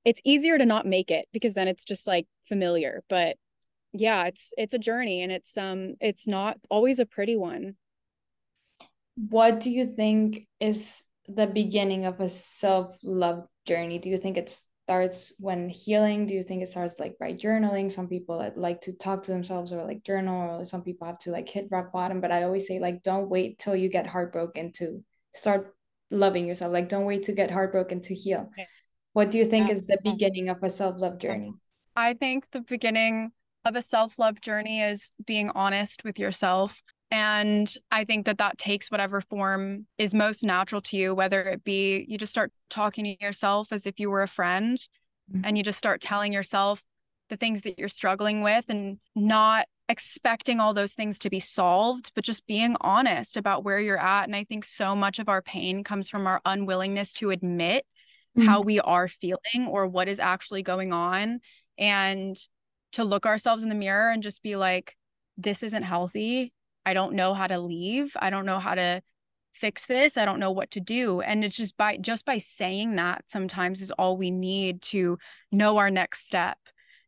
[0.05, 3.03] it's easier to not make it because then it's just like familiar.
[3.09, 3.37] But
[3.93, 7.75] yeah, it's it's a journey and it's um it's not always a pretty one.
[9.15, 13.97] What do you think is the beginning of a self-love journey?
[13.97, 17.91] Do you think it's starts when healing do you think it starts like by journaling?
[17.91, 21.31] Some people like to talk to themselves or like journal or some people have to
[21.31, 24.71] like hit rock bottom but i always say like don't wait till you get heartbroken
[24.71, 25.75] to start
[26.11, 26.73] loving yourself.
[26.73, 28.49] Like don't wait to get heartbroken to heal.
[29.13, 31.53] What do you think is the beginning of a self-love journey?
[31.95, 33.31] I think the beginning
[33.65, 38.91] of a self-love journey is being honest with yourself and I think that that takes
[38.91, 43.23] whatever form is most natural to you, whether it be you just start talking to
[43.23, 44.77] yourself as if you were a friend
[45.31, 45.41] mm-hmm.
[45.45, 46.83] and you just start telling yourself
[47.29, 52.11] the things that you're struggling with and not expecting all those things to be solved,
[52.13, 54.25] but just being honest about where you're at.
[54.25, 57.85] And I think so much of our pain comes from our unwillingness to admit
[58.37, 58.47] mm-hmm.
[58.47, 61.39] how we are feeling or what is actually going on
[61.77, 62.35] and
[62.93, 64.95] to look ourselves in the mirror and just be like,
[65.37, 66.51] this isn't healthy
[66.87, 68.15] I don't know how to leave.
[68.17, 69.01] I don't know how to
[69.51, 70.15] fix this.
[70.15, 71.19] I don't know what to do.
[71.19, 75.17] And it's just by just by saying that sometimes is all we need to
[75.51, 76.57] know our next step.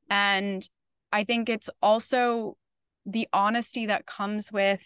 [0.10, 0.68] And
[1.14, 2.58] I think it's also
[3.06, 4.82] the honesty that comes with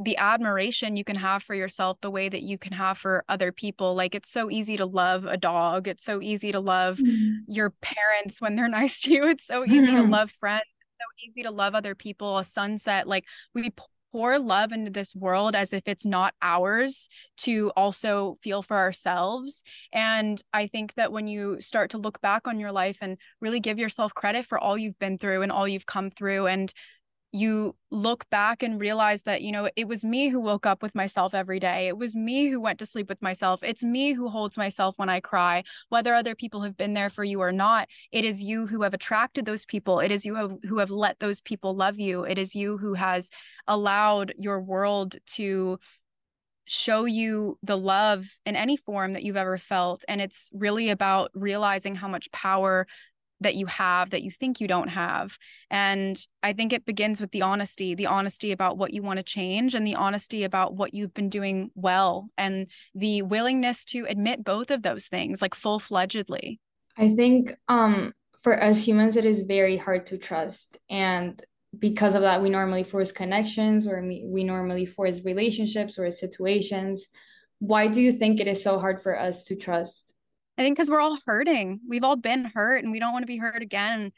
[0.00, 3.50] the admiration you can have for yourself the way that you can have for other
[3.50, 7.50] people like it's so easy to love a dog it's so easy to love mm-hmm.
[7.52, 10.02] your parents when they're nice to you it's so easy mm-hmm.
[10.02, 10.62] to love friends
[11.26, 13.06] easy to love other people, a sunset.
[13.06, 13.70] Like we
[14.12, 19.62] pour love into this world as if it's not ours to also feel for ourselves.
[19.92, 23.60] And I think that when you start to look back on your life and really
[23.60, 26.72] give yourself credit for all you've been through and all you've come through and
[27.30, 30.94] you look back and realize that you know it was me who woke up with
[30.94, 31.86] myself every day.
[31.86, 33.62] It was me who went to sleep with myself.
[33.62, 37.24] It's me who holds myself when i cry whether other people have been there for
[37.24, 37.88] you or not.
[38.12, 40.00] It is you who have attracted those people.
[40.00, 42.24] It is you who, who have let those people love you.
[42.24, 43.30] It is you who has
[43.66, 45.78] allowed your world to
[46.68, 50.04] show you the love in any form that you've ever felt.
[50.06, 52.86] And it's really about realizing how much power
[53.40, 55.36] that you have that you think you don't have.
[55.70, 59.22] And I think it begins with the honesty, the honesty about what you want to
[59.22, 64.44] change and the honesty about what you've been doing well and the willingness to admit
[64.44, 66.58] both of those things like full-fledgedly.
[66.96, 71.40] I think um for us humans it is very hard to trust and
[71.78, 77.06] because of that we normally force connections or we normally force relationships or situations.
[77.58, 80.14] Why do you think it is so hard for us to trust?
[80.58, 81.80] I think because we're all hurting.
[81.88, 84.12] We've all been hurt and we don't want to be hurt again.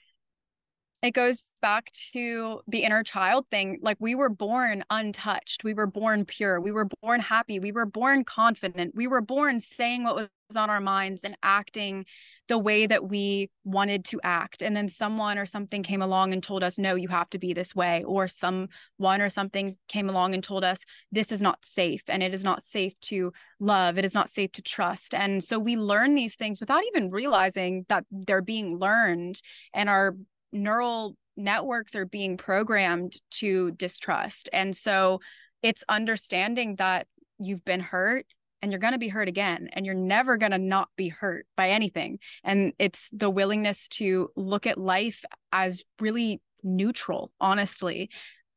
[1.02, 3.78] It goes back to the inner child thing.
[3.82, 5.64] Like we were born untouched.
[5.64, 6.58] We were born pure.
[6.58, 7.60] We were born happy.
[7.60, 8.94] We were born confident.
[8.94, 12.06] We were born saying what was on our minds and acting
[12.50, 14.60] the way that we wanted to act.
[14.60, 17.54] And then someone or something came along and told us, no, you have to be
[17.54, 18.02] this way.
[18.02, 20.80] Or someone or something came along and told us,
[21.12, 23.98] this is not safe and it is not safe to love.
[23.98, 25.14] It is not safe to trust.
[25.14, 29.40] And so we learn these things without even realizing that they're being learned
[29.72, 30.16] and our
[30.52, 34.48] neural networks are being programmed to distrust.
[34.52, 35.20] And so
[35.62, 37.06] it's understanding that
[37.38, 38.26] you've been hurt
[38.62, 41.46] and you're going to be hurt again and you're never going to not be hurt
[41.56, 42.18] by anything.
[42.44, 48.10] And it's the willingness to look at life as really neutral honestly.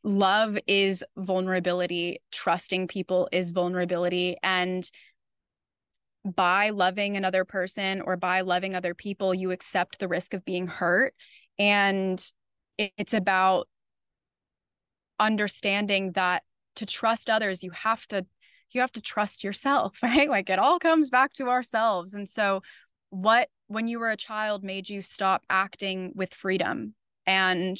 [0.03, 4.89] Love is vulnerability trusting people is vulnerability and
[6.25, 10.67] by loving another person or by loving other people you accept the risk of being
[10.67, 11.13] hurt.
[11.57, 12.25] And
[12.77, 13.67] it's about
[15.19, 16.43] understanding that
[16.75, 18.25] to trust others you have to
[18.73, 20.29] you have to trust yourself, right?
[20.29, 22.13] Like it all comes back to ourselves.
[22.13, 22.61] And so,
[23.09, 26.95] what, when you were a child, made you stop acting with freedom?
[27.25, 27.77] And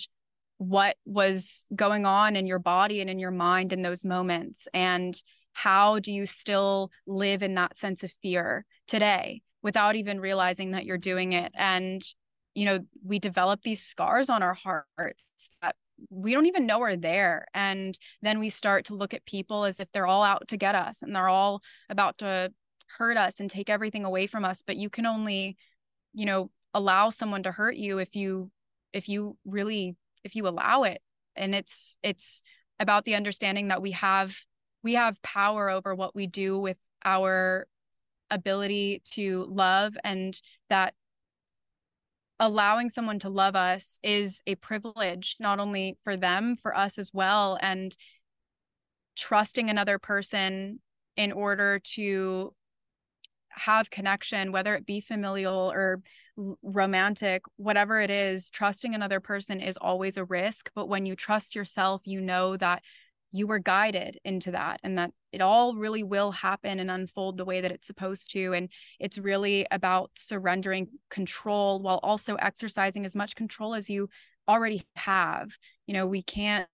[0.58, 4.68] what was going on in your body and in your mind in those moments?
[4.74, 5.20] And
[5.54, 10.86] how do you still live in that sense of fear today without even realizing that
[10.86, 11.52] you're doing it?
[11.56, 12.04] And,
[12.54, 15.22] you know, we develop these scars on our hearts
[15.62, 15.76] that
[16.10, 17.48] we don't even know we're there.
[17.54, 20.76] And then we start to look at people as if they're all out to get
[20.76, 22.52] us and they're all about to
[22.98, 24.64] hurt us and take everything away from us.
[24.66, 25.58] But you can only
[26.14, 28.52] you know allow someone to hurt you if you
[28.94, 31.02] if you really if you allow it.
[31.36, 32.44] And it's it's
[32.80, 34.36] about the understanding that we have
[34.84, 37.68] we have power over what we do with our
[38.30, 40.40] ability to love and
[40.70, 40.94] that
[42.44, 47.10] allowing someone to love us is a privilege not only for them for us as
[47.14, 47.96] well and
[49.16, 50.82] trusting another person
[51.16, 52.54] in order to
[53.48, 56.02] have connection whether it be familial or
[56.62, 61.56] romantic whatever it is trusting another person is always a risk but when you trust
[61.56, 62.82] yourself you know that
[63.34, 67.44] you were guided into that and that it all really will happen and unfold the
[67.44, 68.54] way that it's supposed to.
[68.54, 68.70] And
[69.00, 74.08] it's really about surrendering control while also exercising as much control as you
[74.48, 75.50] already have.
[75.88, 76.70] You know we can't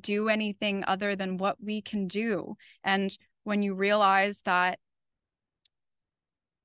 [0.00, 2.56] do anything other than what we can do.
[2.82, 4.78] And when you realize that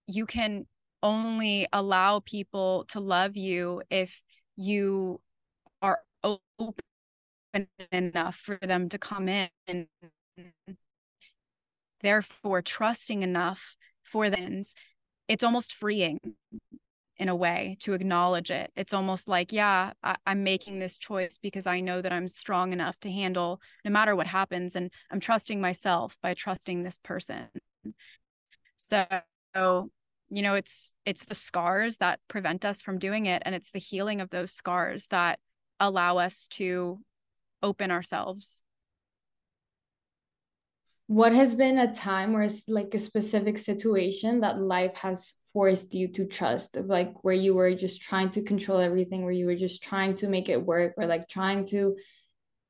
[0.07, 0.65] you can
[1.03, 4.21] only allow people to love you if
[4.55, 5.19] you
[5.81, 6.83] are open
[7.91, 9.49] enough for them to come in
[12.01, 14.63] therefore trusting enough for them
[15.27, 16.19] it's almost freeing
[17.17, 18.71] in a way to acknowledge it.
[18.75, 22.73] It's almost like yeah I- i'm making this choice because i know that i'm strong
[22.73, 27.47] enough to handle no matter what happens and i'm trusting myself by trusting this person.
[28.77, 29.05] So
[30.29, 33.79] you know it's it's the scars that prevent us from doing it and it's the
[33.79, 35.39] healing of those scars that
[35.79, 36.99] allow us to
[37.63, 38.63] open ourselves.
[41.07, 45.93] What has been a time where it's like a specific situation that life has forced
[45.93, 46.77] you to trust?
[46.77, 50.29] Like where you were just trying to control everything where you were just trying to
[50.29, 51.97] make it work or like trying to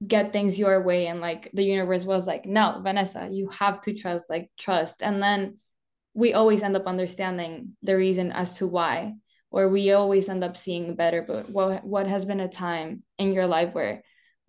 [0.08, 3.94] get things your way and like the universe was like no vanessa you have to
[3.94, 5.04] trust like trust.
[5.04, 5.58] And then
[6.16, 9.14] we always end up understanding the reason as to why
[9.52, 13.34] or we always end up seeing better but what what has been a time in
[13.34, 14.02] your life where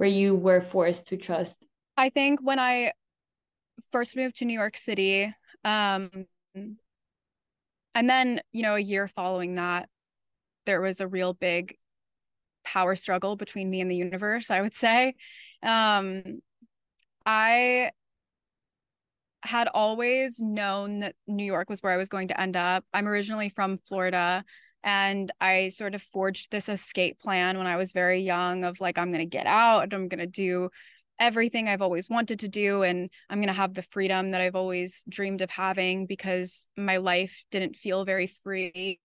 [0.02, 1.64] where you were forced to trust?
[1.96, 2.90] I think when I
[3.92, 5.32] first moved to New York City,
[5.64, 9.88] um, and then, you know, a year following that,
[10.66, 11.76] there was a real big
[12.64, 15.14] power struggle between me and the universe, I would say.
[15.62, 16.40] Um,
[17.24, 17.92] I
[19.44, 22.84] had always known that New York was where I was going to end up.
[22.92, 24.44] I'm originally from Florida.
[24.84, 28.98] And I sort of forged this escape plan when I was very young of like,
[28.98, 30.70] I'm going to get out, and I'm going to do
[31.18, 32.82] everything I've always wanted to do.
[32.82, 36.96] And I'm going to have the freedom that I've always dreamed of having because my
[36.96, 38.98] life didn't feel very free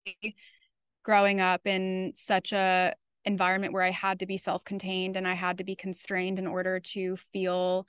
[1.02, 5.58] growing up in such a environment where I had to be self-contained and I had
[5.58, 7.86] to be constrained in order to feel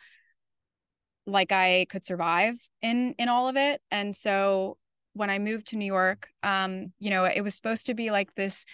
[1.25, 3.81] like I could survive in in all of it.
[3.91, 4.77] And so
[5.17, 8.33] when I moved to New York, um, you know, it was supposed to be like
[8.35, 8.65] this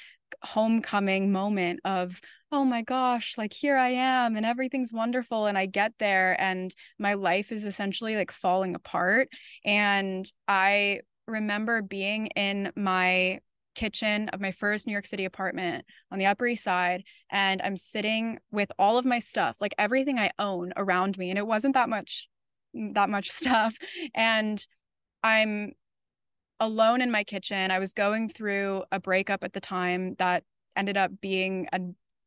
[0.43, 2.19] homecoming moment of
[2.51, 6.73] oh my gosh like here i am and everything's wonderful and i get there and
[6.97, 9.29] my life is essentially like falling apart
[9.63, 13.39] and i remember being in my
[13.75, 17.03] kitchen of my first New York City apartment on the Upper East Side.
[17.31, 21.29] And I'm sitting with all of my stuff, like everything I own around me.
[21.29, 22.27] And it wasn't that much,
[22.73, 23.75] that much stuff.
[24.13, 24.65] And
[25.23, 25.73] I'm
[26.63, 27.71] alone in my kitchen.
[27.71, 30.43] I was going through a breakup at the time that
[30.75, 31.79] ended up being a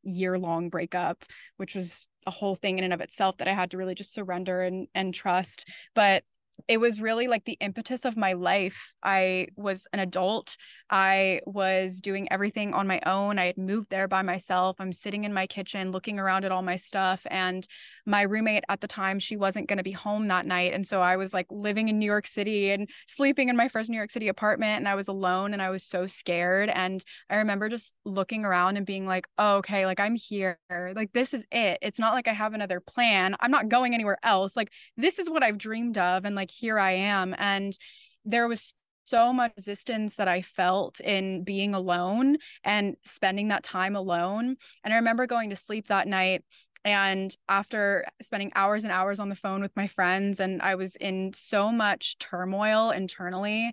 [0.03, 1.25] year long breakup,
[1.57, 4.13] which was a whole thing in and of itself that I had to really just
[4.13, 5.69] surrender and and trust.
[5.95, 6.25] But
[6.69, 8.93] it was really like the impetus of my life.
[9.03, 10.57] I was an adult.
[10.91, 13.39] I was doing everything on my own.
[13.39, 14.77] I had moved there by myself.
[14.79, 17.27] I'm sitting in my kitchen looking around at all my stuff.
[17.31, 17.67] And
[18.05, 20.73] my roommate at the time, she wasn't going to be home that night.
[20.73, 23.91] And so I was like living in New York City and sleeping in my first
[23.91, 24.79] New York City apartment.
[24.79, 26.69] And I was alone and I was so scared.
[26.69, 30.59] And I remember just looking around and being like, oh, okay, like I'm here.
[30.71, 31.79] Like this is it.
[31.83, 33.35] It's not like I have another plan.
[33.41, 34.55] I'm not going anywhere else.
[34.55, 36.25] Like this is what I've dreamed of.
[36.25, 37.35] And like here I am.
[37.39, 37.77] And
[38.25, 38.75] there was
[39.07, 44.57] so much resistance that I felt in being alone and spending that time alone.
[44.85, 46.45] And I remember going to sleep that night
[46.85, 50.95] and after spending hours and hours on the phone with my friends, and I was
[50.95, 53.73] in so much turmoil internally,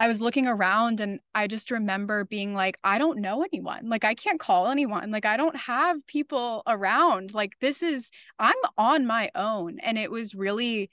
[0.00, 3.88] I was looking around and I just remember being like, I don't know anyone.
[3.88, 5.12] Like, I can't call anyone.
[5.12, 7.34] Like, I don't have people around.
[7.34, 9.78] Like, this is, I'm on my own.
[9.78, 10.90] And it was really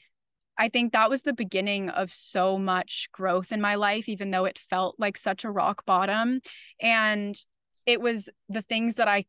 [0.57, 4.45] I think that was the beginning of so much growth in my life, even though
[4.45, 6.41] it felt like such a rock bottom.
[6.81, 7.37] And
[7.85, 9.25] it was the things that I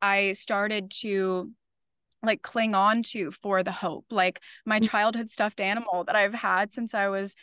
[0.00, 1.50] I started to
[2.22, 4.06] like cling on to for the hope.
[4.10, 4.88] Like my mm.
[4.88, 7.34] childhood stuffed animal that I've had since I was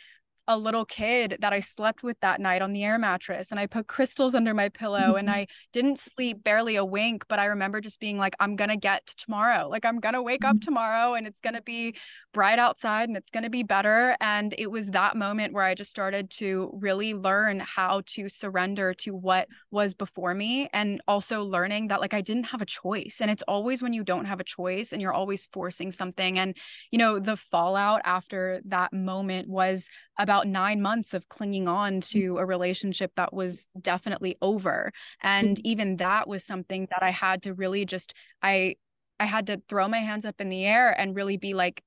[0.48, 3.66] a little kid that I slept with that night on the air mattress and I
[3.66, 7.80] put crystals under my pillow and I didn't sleep barely a wink but I remember
[7.80, 10.56] just being like I'm going to get to tomorrow like I'm going to wake up
[10.56, 10.62] mm.
[10.62, 11.96] tomorrow and it's going to be
[12.32, 15.74] bright outside and it's going to be better and it was that moment where I
[15.74, 21.42] just started to really learn how to surrender to what was before me and also
[21.42, 24.40] learning that like I didn't have a choice and it's always when you don't have
[24.40, 26.56] a choice and you're always forcing something and
[26.90, 29.88] you know the fallout after that moment was
[30.18, 34.92] about nine months of clinging on to a relationship that was definitely over.
[35.22, 35.60] And mm.
[35.64, 38.76] even that was something that I had to really just, I,
[39.20, 41.82] I had to throw my hands up in the air and really be like,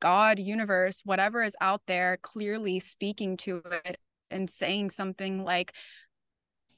[0.00, 3.98] God, universe, whatever is out there, clearly speaking to it
[4.30, 5.72] and saying something like,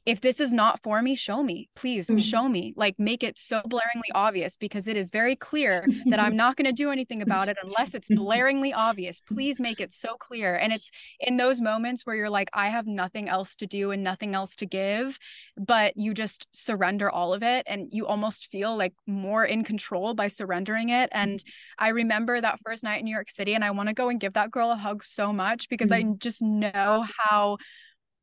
[0.07, 2.19] if this is not for me, show me, please mm-hmm.
[2.19, 2.75] show me.
[2.77, 6.67] Like, make it so blaringly obvious because it is very clear that I'm not going
[6.67, 9.23] to do anything about it unless it's blaringly obvious.
[9.23, 10.55] Please make it so clear.
[10.55, 10.91] And it's
[11.21, 14.55] in those moments where you're like, I have nothing else to do and nothing else
[14.57, 15.19] to give,
[15.57, 17.65] but you just surrender all of it.
[17.67, 21.09] And you almost feel like more in control by surrendering it.
[21.13, 21.43] And
[21.79, 24.21] I remember that first night in New York City, and I want to go and
[24.21, 26.11] give that girl a hug so much because mm-hmm.
[26.11, 27.57] I just know how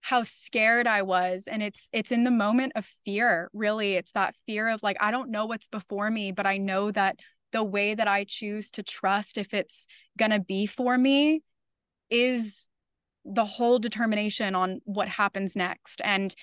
[0.02, 3.94] how scared I was and it's it's in the moment of fear really.
[3.94, 7.18] It's that fear of like I don't know what's before me but I know that
[7.52, 9.86] the way that I choose to trust if it's
[10.18, 11.44] going to be for me
[12.10, 12.68] is
[13.26, 16.02] the whole determination on what happens next.
[16.04, 16.34] And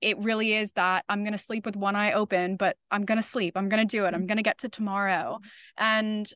[0.00, 3.16] it really is that I'm going to sleep with one eye open but I'm going
[3.20, 4.26] to sleep I'm going to do it I'm mm-hmm.
[4.26, 5.38] going to get to tomorrow.
[5.78, 6.30] And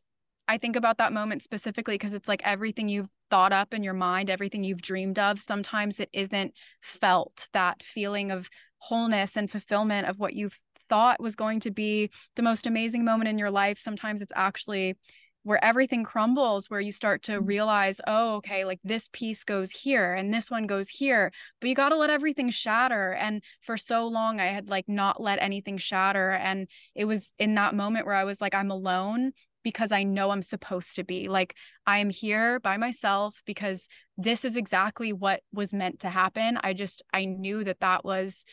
[0.48, 3.94] I think about that moment specifically because it's like everything you've thought up in your
[3.94, 10.08] mind, everything you've dreamed of, sometimes it isn't felt that feeling of wholeness and fulfillment
[10.08, 10.58] of what you've
[10.88, 13.78] thought was going to be the most amazing moment in your life.
[13.78, 14.96] Sometimes it's actually
[15.42, 17.46] where everything crumbles, where you start to mm-hmm.
[17.46, 21.74] realize, oh, okay, like this piece goes here and this one goes here, but you
[21.74, 23.12] got to let everything shatter.
[23.12, 26.32] And for so long, I had like not let anything shatter.
[26.32, 29.32] And it was in that moment where I was like, I'm alone
[29.62, 31.28] because I know I'm supposed to be.
[31.28, 31.54] Like,
[31.86, 36.58] I am here by myself because this is exactly what was meant to happen.
[36.62, 38.44] I just, I knew that that was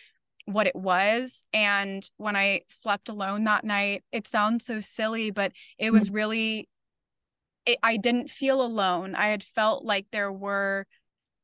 [0.45, 1.43] what it was.
[1.53, 6.15] And when I slept alone that night, it sounds so silly, but it was mm-hmm.
[6.15, 6.69] really,
[7.65, 9.13] it, I didn't feel alone.
[9.13, 10.87] I had felt like there were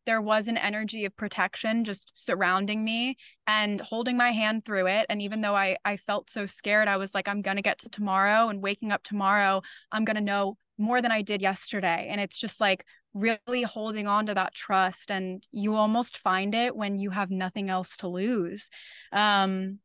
[0.05, 5.05] there was an energy of protection just surrounding me and holding my hand through it
[5.09, 7.79] and even though i i felt so scared i was like i'm going to get
[7.79, 12.07] to tomorrow and waking up tomorrow i'm going to know more than I did yesterday.
[12.09, 15.11] And it's just like really holding on to that trust.
[15.11, 18.69] And you almost find it when you have nothing else to lose.
[19.11, 19.79] Um,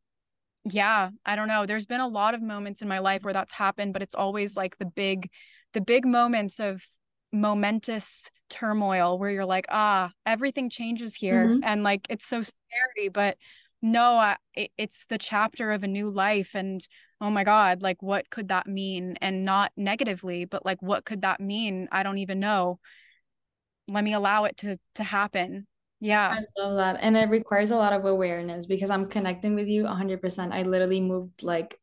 [0.65, 1.67] yeah, I don't know.
[1.67, 4.57] There's been a lot of moments in my life where that's happened, but it's always
[4.57, 5.31] like the big,
[5.73, 6.83] the big moments of
[7.33, 11.47] momentous turmoil where you're like, ah, everything changes here.
[11.47, 11.65] Mm-hmm.
[11.65, 13.37] And like, it's so scary, but
[13.81, 16.55] no, I, it, it's the chapter of a new life.
[16.55, 16.87] And
[17.21, 19.17] oh my God, like, what could that mean?
[19.21, 21.89] And not negatively, but like, what could that mean?
[21.93, 22.81] I don't even know.
[23.87, 25.67] Let me allow it to to happen.
[26.01, 26.29] Yeah.
[26.29, 26.99] I love that.
[27.01, 30.53] And it requires a lot of awareness because I'm connecting with you 100%.
[30.53, 31.79] I literally moved like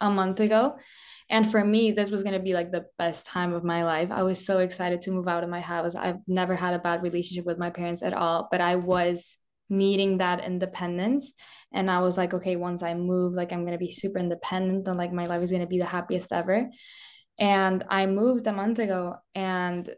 [0.00, 0.76] a month ago.
[1.32, 4.10] And for me, this was going to be like the best time of my life.
[4.10, 5.94] I was so excited to move out of my house.
[5.94, 9.38] I've never had a bad relationship with my parents at all, but I was
[9.70, 11.32] needing that independence.
[11.72, 14.86] And I was like, okay, once I move, like I'm going to be super independent
[14.86, 16.68] and like my life is going to be the happiest ever.
[17.38, 19.88] And I moved a month ago and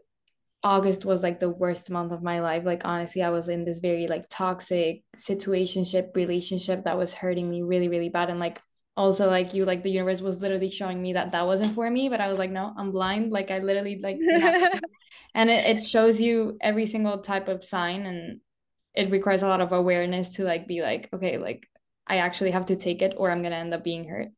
[0.63, 2.63] August was like the worst month of my life.
[2.63, 7.61] Like honestly, I was in this very like toxic situationship relationship that was hurting me
[7.61, 8.29] really, really bad.
[8.29, 8.61] And like
[8.97, 12.09] also like you, like the universe was literally showing me that that wasn't for me.
[12.09, 13.31] But I was like, no, I'm blind.
[13.31, 14.17] Like I literally like,
[15.33, 18.39] and it, it shows you every single type of sign, and
[18.93, 21.67] it requires a lot of awareness to like be like, okay, like
[22.07, 24.29] I actually have to take it, or I'm gonna end up being hurt.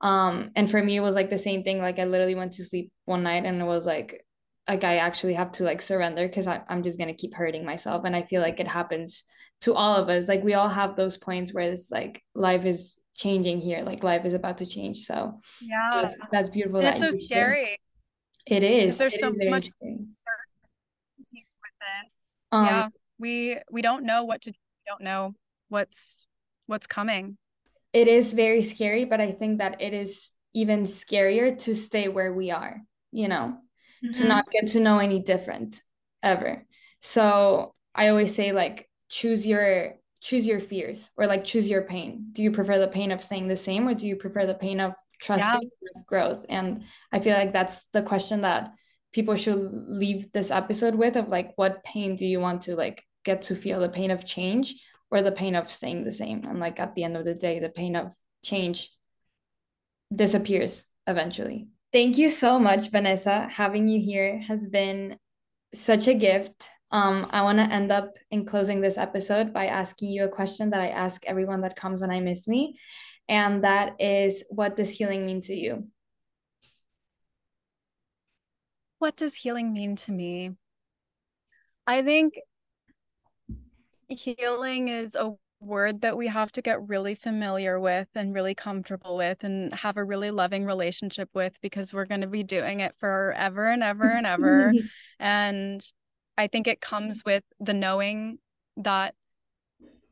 [0.00, 1.78] Um, and for me, it was like the same thing.
[1.78, 4.24] Like I literally went to sleep one night and it was like
[4.68, 8.04] like I actually have to like surrender because I'm just gonna keep hurting myself.
[8.04, 9.24] And I feel like it happens
[9.62, 10.28] to all of us.
[10.28, 14.24] Like we all have those points where it's like life is changing here, like life
[14.24, 15.00] is about to change.
[15.00, 16.80] So yeah, that's, that's beautiful.
[16.80, 17.78] That's so scary.
[18.46, 18.98] It is.
[18.98, 19.66] There's it so is much.
[22.50, 22.88] Um, yeah,
[23.18, 24.50] we we don't know what to.
[24.50, 25.34] We don't know
[25.68, 26.26] what's
[26.66, 27.36] what's coming.
[27.92, 32.32] It is very scary, but I think that it is even scarier to stay where
[32.32, 32.80] we are.
[33.10, 33.58] You know,
[34.04, 34.12] mm-hmm.
[34.12, 35.82] to not get to know any different
[36.22, 36.64] ever.
[37.00, 42.28] So I always say like choose your choose your fears or like choose your pain.
[42.32, 44.80] Do you prefer the pain of staying the same or do you prefer the pain
[44.80, 46.02] of trusting yeah.
[46.06, 46.46] growth?
[46.48, 48.72] And I feel like that's the question that
[49.12, 53.04] people should leave this episode with of like what pain do you want to like
[53.24, 54.74] get to feel the pain of change
[55.10, 57.58] or the pain of staying the same and like at the end of the day
[57.58, 58.90] the pain of change
[60.14, 63.46] disappears eventually Thank you so much, Vanessa.
[63.50, 65.18] Having you here has been
[65.74, 66.70] such a gift.
[66.92, 70.70] Um, I want to end up in closing this episode by asking you a question
[70.70, 72.78] that I ask everyone that comes when I Missed Me.
[73.28, 75.88] And that is what does healing mean to you?
[78.98, 80.50] What does healing mean to me?
[81.86, 82.34] I think
[84.08, 89.16] healing is a word that we have to get really familiar with and really comfortable
[89.16, 92.94] with and have a really loving relationship with because we're going to be doing it
[92.98, 94.72] forever and ever and ever.
[95.18, 95.84] and
[96.36, 98.38] I think it comes with the knowing
[98.76, 99.14] that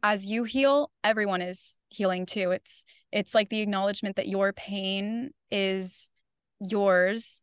[0.03, 2.51] as you heal, everyone is healing too.
[2.53, 6.11] It's it's like the acknowledgement that your pain is
[6.61, 7.41] yours,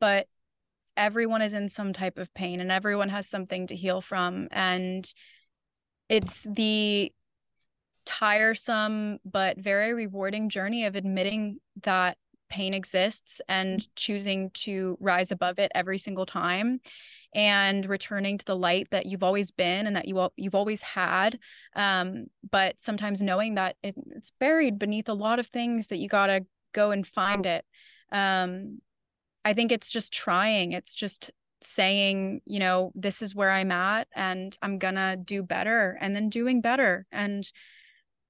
[0.00, 0.26] but
[0.96, 5.12] everyone is in some type of pain and everyone has something to heal from and
[6.08, 7.12] it's the
[8.06, 12.16] tiresome but very rewarding journey of admitting that
[12.48, 16.80] pain exists and choosing to rise above it every single time
[17.34, 21.38] and returning to the light that you've always been and that you you've always had
[21.74, 26.08] um, but sometimes knowing that it, it's buried beneath a lot of things that you
[26.08, 27.64] got to go and find it.
[28.12, 28.80] Um,
[29.44, 30.72] i think it's just trying.
[30.72, 31.30] It's just
[31.66, 36.28] saying you know this is where i'm at and i'm gonna do better and then
[36.28, 37.50] doing better and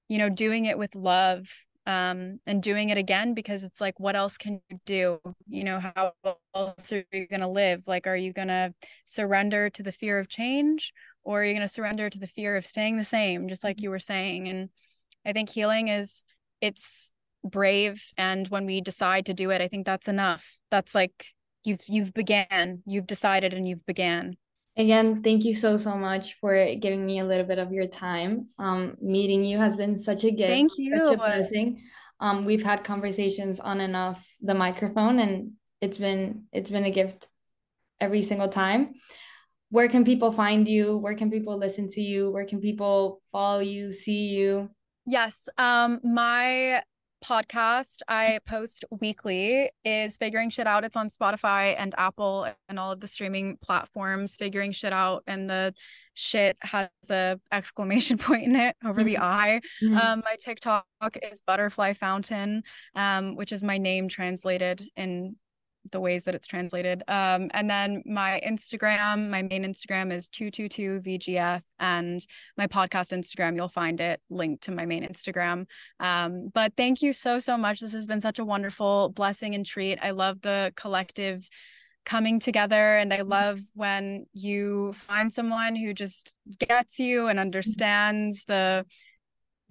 [0.07, 1.47] you know doing it with love
[1.87, 5.19] um and doing it again because it's like what else can you do?
[5.47, 6.13] You know how
[6.55, 7.83] else are you going to live?
[7.85, 8.73] Like are you going to
[9.05, 12.55] surrender to the fear of change or are you going to surrender to the fear
[12.55, 13.83] of staying the same just like mm-hmm.
[13.83, 14.47] you were saying?
[14.47, 14.69] And
[15.25, 16.23] i think healing is
[16.61, 17.11] it's
[17.43, 20.57] brave and when we decide to do it i think that's enough.
[20.71, 21.25] That's like
[21.63, 22.81] you've you've began.
[22.85, 24.37] You've decided and you've began
[24.77, 28.49] Again, thank you so so much for giving me a little bit of your time.
[28.59, 30.97] Um, meeting you has been such a gift, thank you.
[30.97, 31.81] such a blessing.
[32.19, 36.91] Um, we've had conversations on and off the microphone, and it's been it's been a
[36.91, 37.27] gift
[38.01, 38.95] every single time.
[39.69, 40.97] Where can people find you?
[40.97, 42.31] Where can people listen to you?
[42.31, 44.69] Where can people follow you, see you?
[45.05, 45.47] Yes.
[45.57, 46.81] Um, my
[47.25, 50.83] podcast I post weekly is Figuring Shit Out.
[50.83, 54.35] It's on Spotify and Apple and all of the streaming platforms.
[54.35, 55.73] Figuring Shit Out and the
[56.13, 59.07] shit has a exclamation point in it over mm-hmm.
[59.07, 59.61] the eye.
[59.83, 59.97] Mm-hmm.
[59.97, 60.85] Um, my TikTok
[61.31, 62.63] is Butterfly Fountain,
[62.95, 65.35] um, which is my name translated in
[65.91, 67.03] the ways that it's translated.
[67.07, 72.25] Um, and then my Instagram, my main Instagram is 222VGF, and
[72.57, 75.65] my podcast Instagram, you'll find it linked to my main Instagram.
[75.99, 77.79] Um, but thank you so, so much.
[77.79, 79.99] This has been such a wonderful blessing and treat.
[80.01, 81.47] I love the collective
[82.05, 88.43] coming together and i love when you find someone who just gets you and understands
[88.45, 88.85] the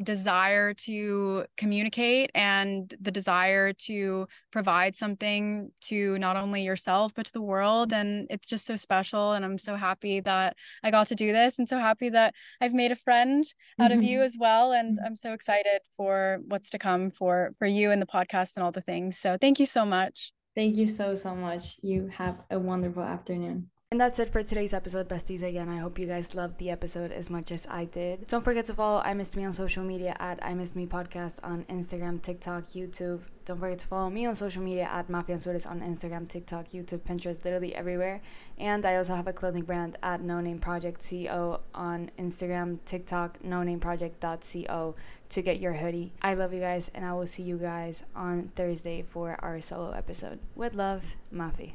[0.03, 7.33] desire to communicate and the desire to provide something to not only yourself but to
[7.33, 11.15] the world and it's just so special and I'm so happy that I got to
[11.15, 13.45] do this and so happy that I've made a friend
[13.79, 13.99] out mm-hmm.
[14.01, 14.27] of you mm-hmm.
[14.27, 18.07] as well and I'm so excited for what's to come for for you and the
[18.07, 21.77] podcast and all the things so thank you so much thank you so so much
[21.83, 25.45] you have a wonderful afternoon and that's it for today's episode, besties.
[25.45, 28.27] Again, I hope you guys loved the episode as much as I did.
[28.27, 31.39] Don't forget to follow I Missed Me on social media at I Missed Me Podcast
[31.45, 33.21] on Instagram, TikTok, YouTube.
[33.45, 37.03] Don't forget to follow me on social media at Mafe Anzures on Instagram, TikTok, YouTube,
[37.03, 38.21] Pinterest, literally everywhere.
[38.59, 43.45] And I also have a clothing brand at No Name Project Co on Instagram, TikTok,
[43.45, 44.97] No Name Project.co
[45.29, 46.15] to get your hoodie.
[46.21, 49.93] I love you guys, and I will see you guys on Thursday for our solo
[49.93, 50.41] episode.
[50.57, 51.75] With love, Mafe.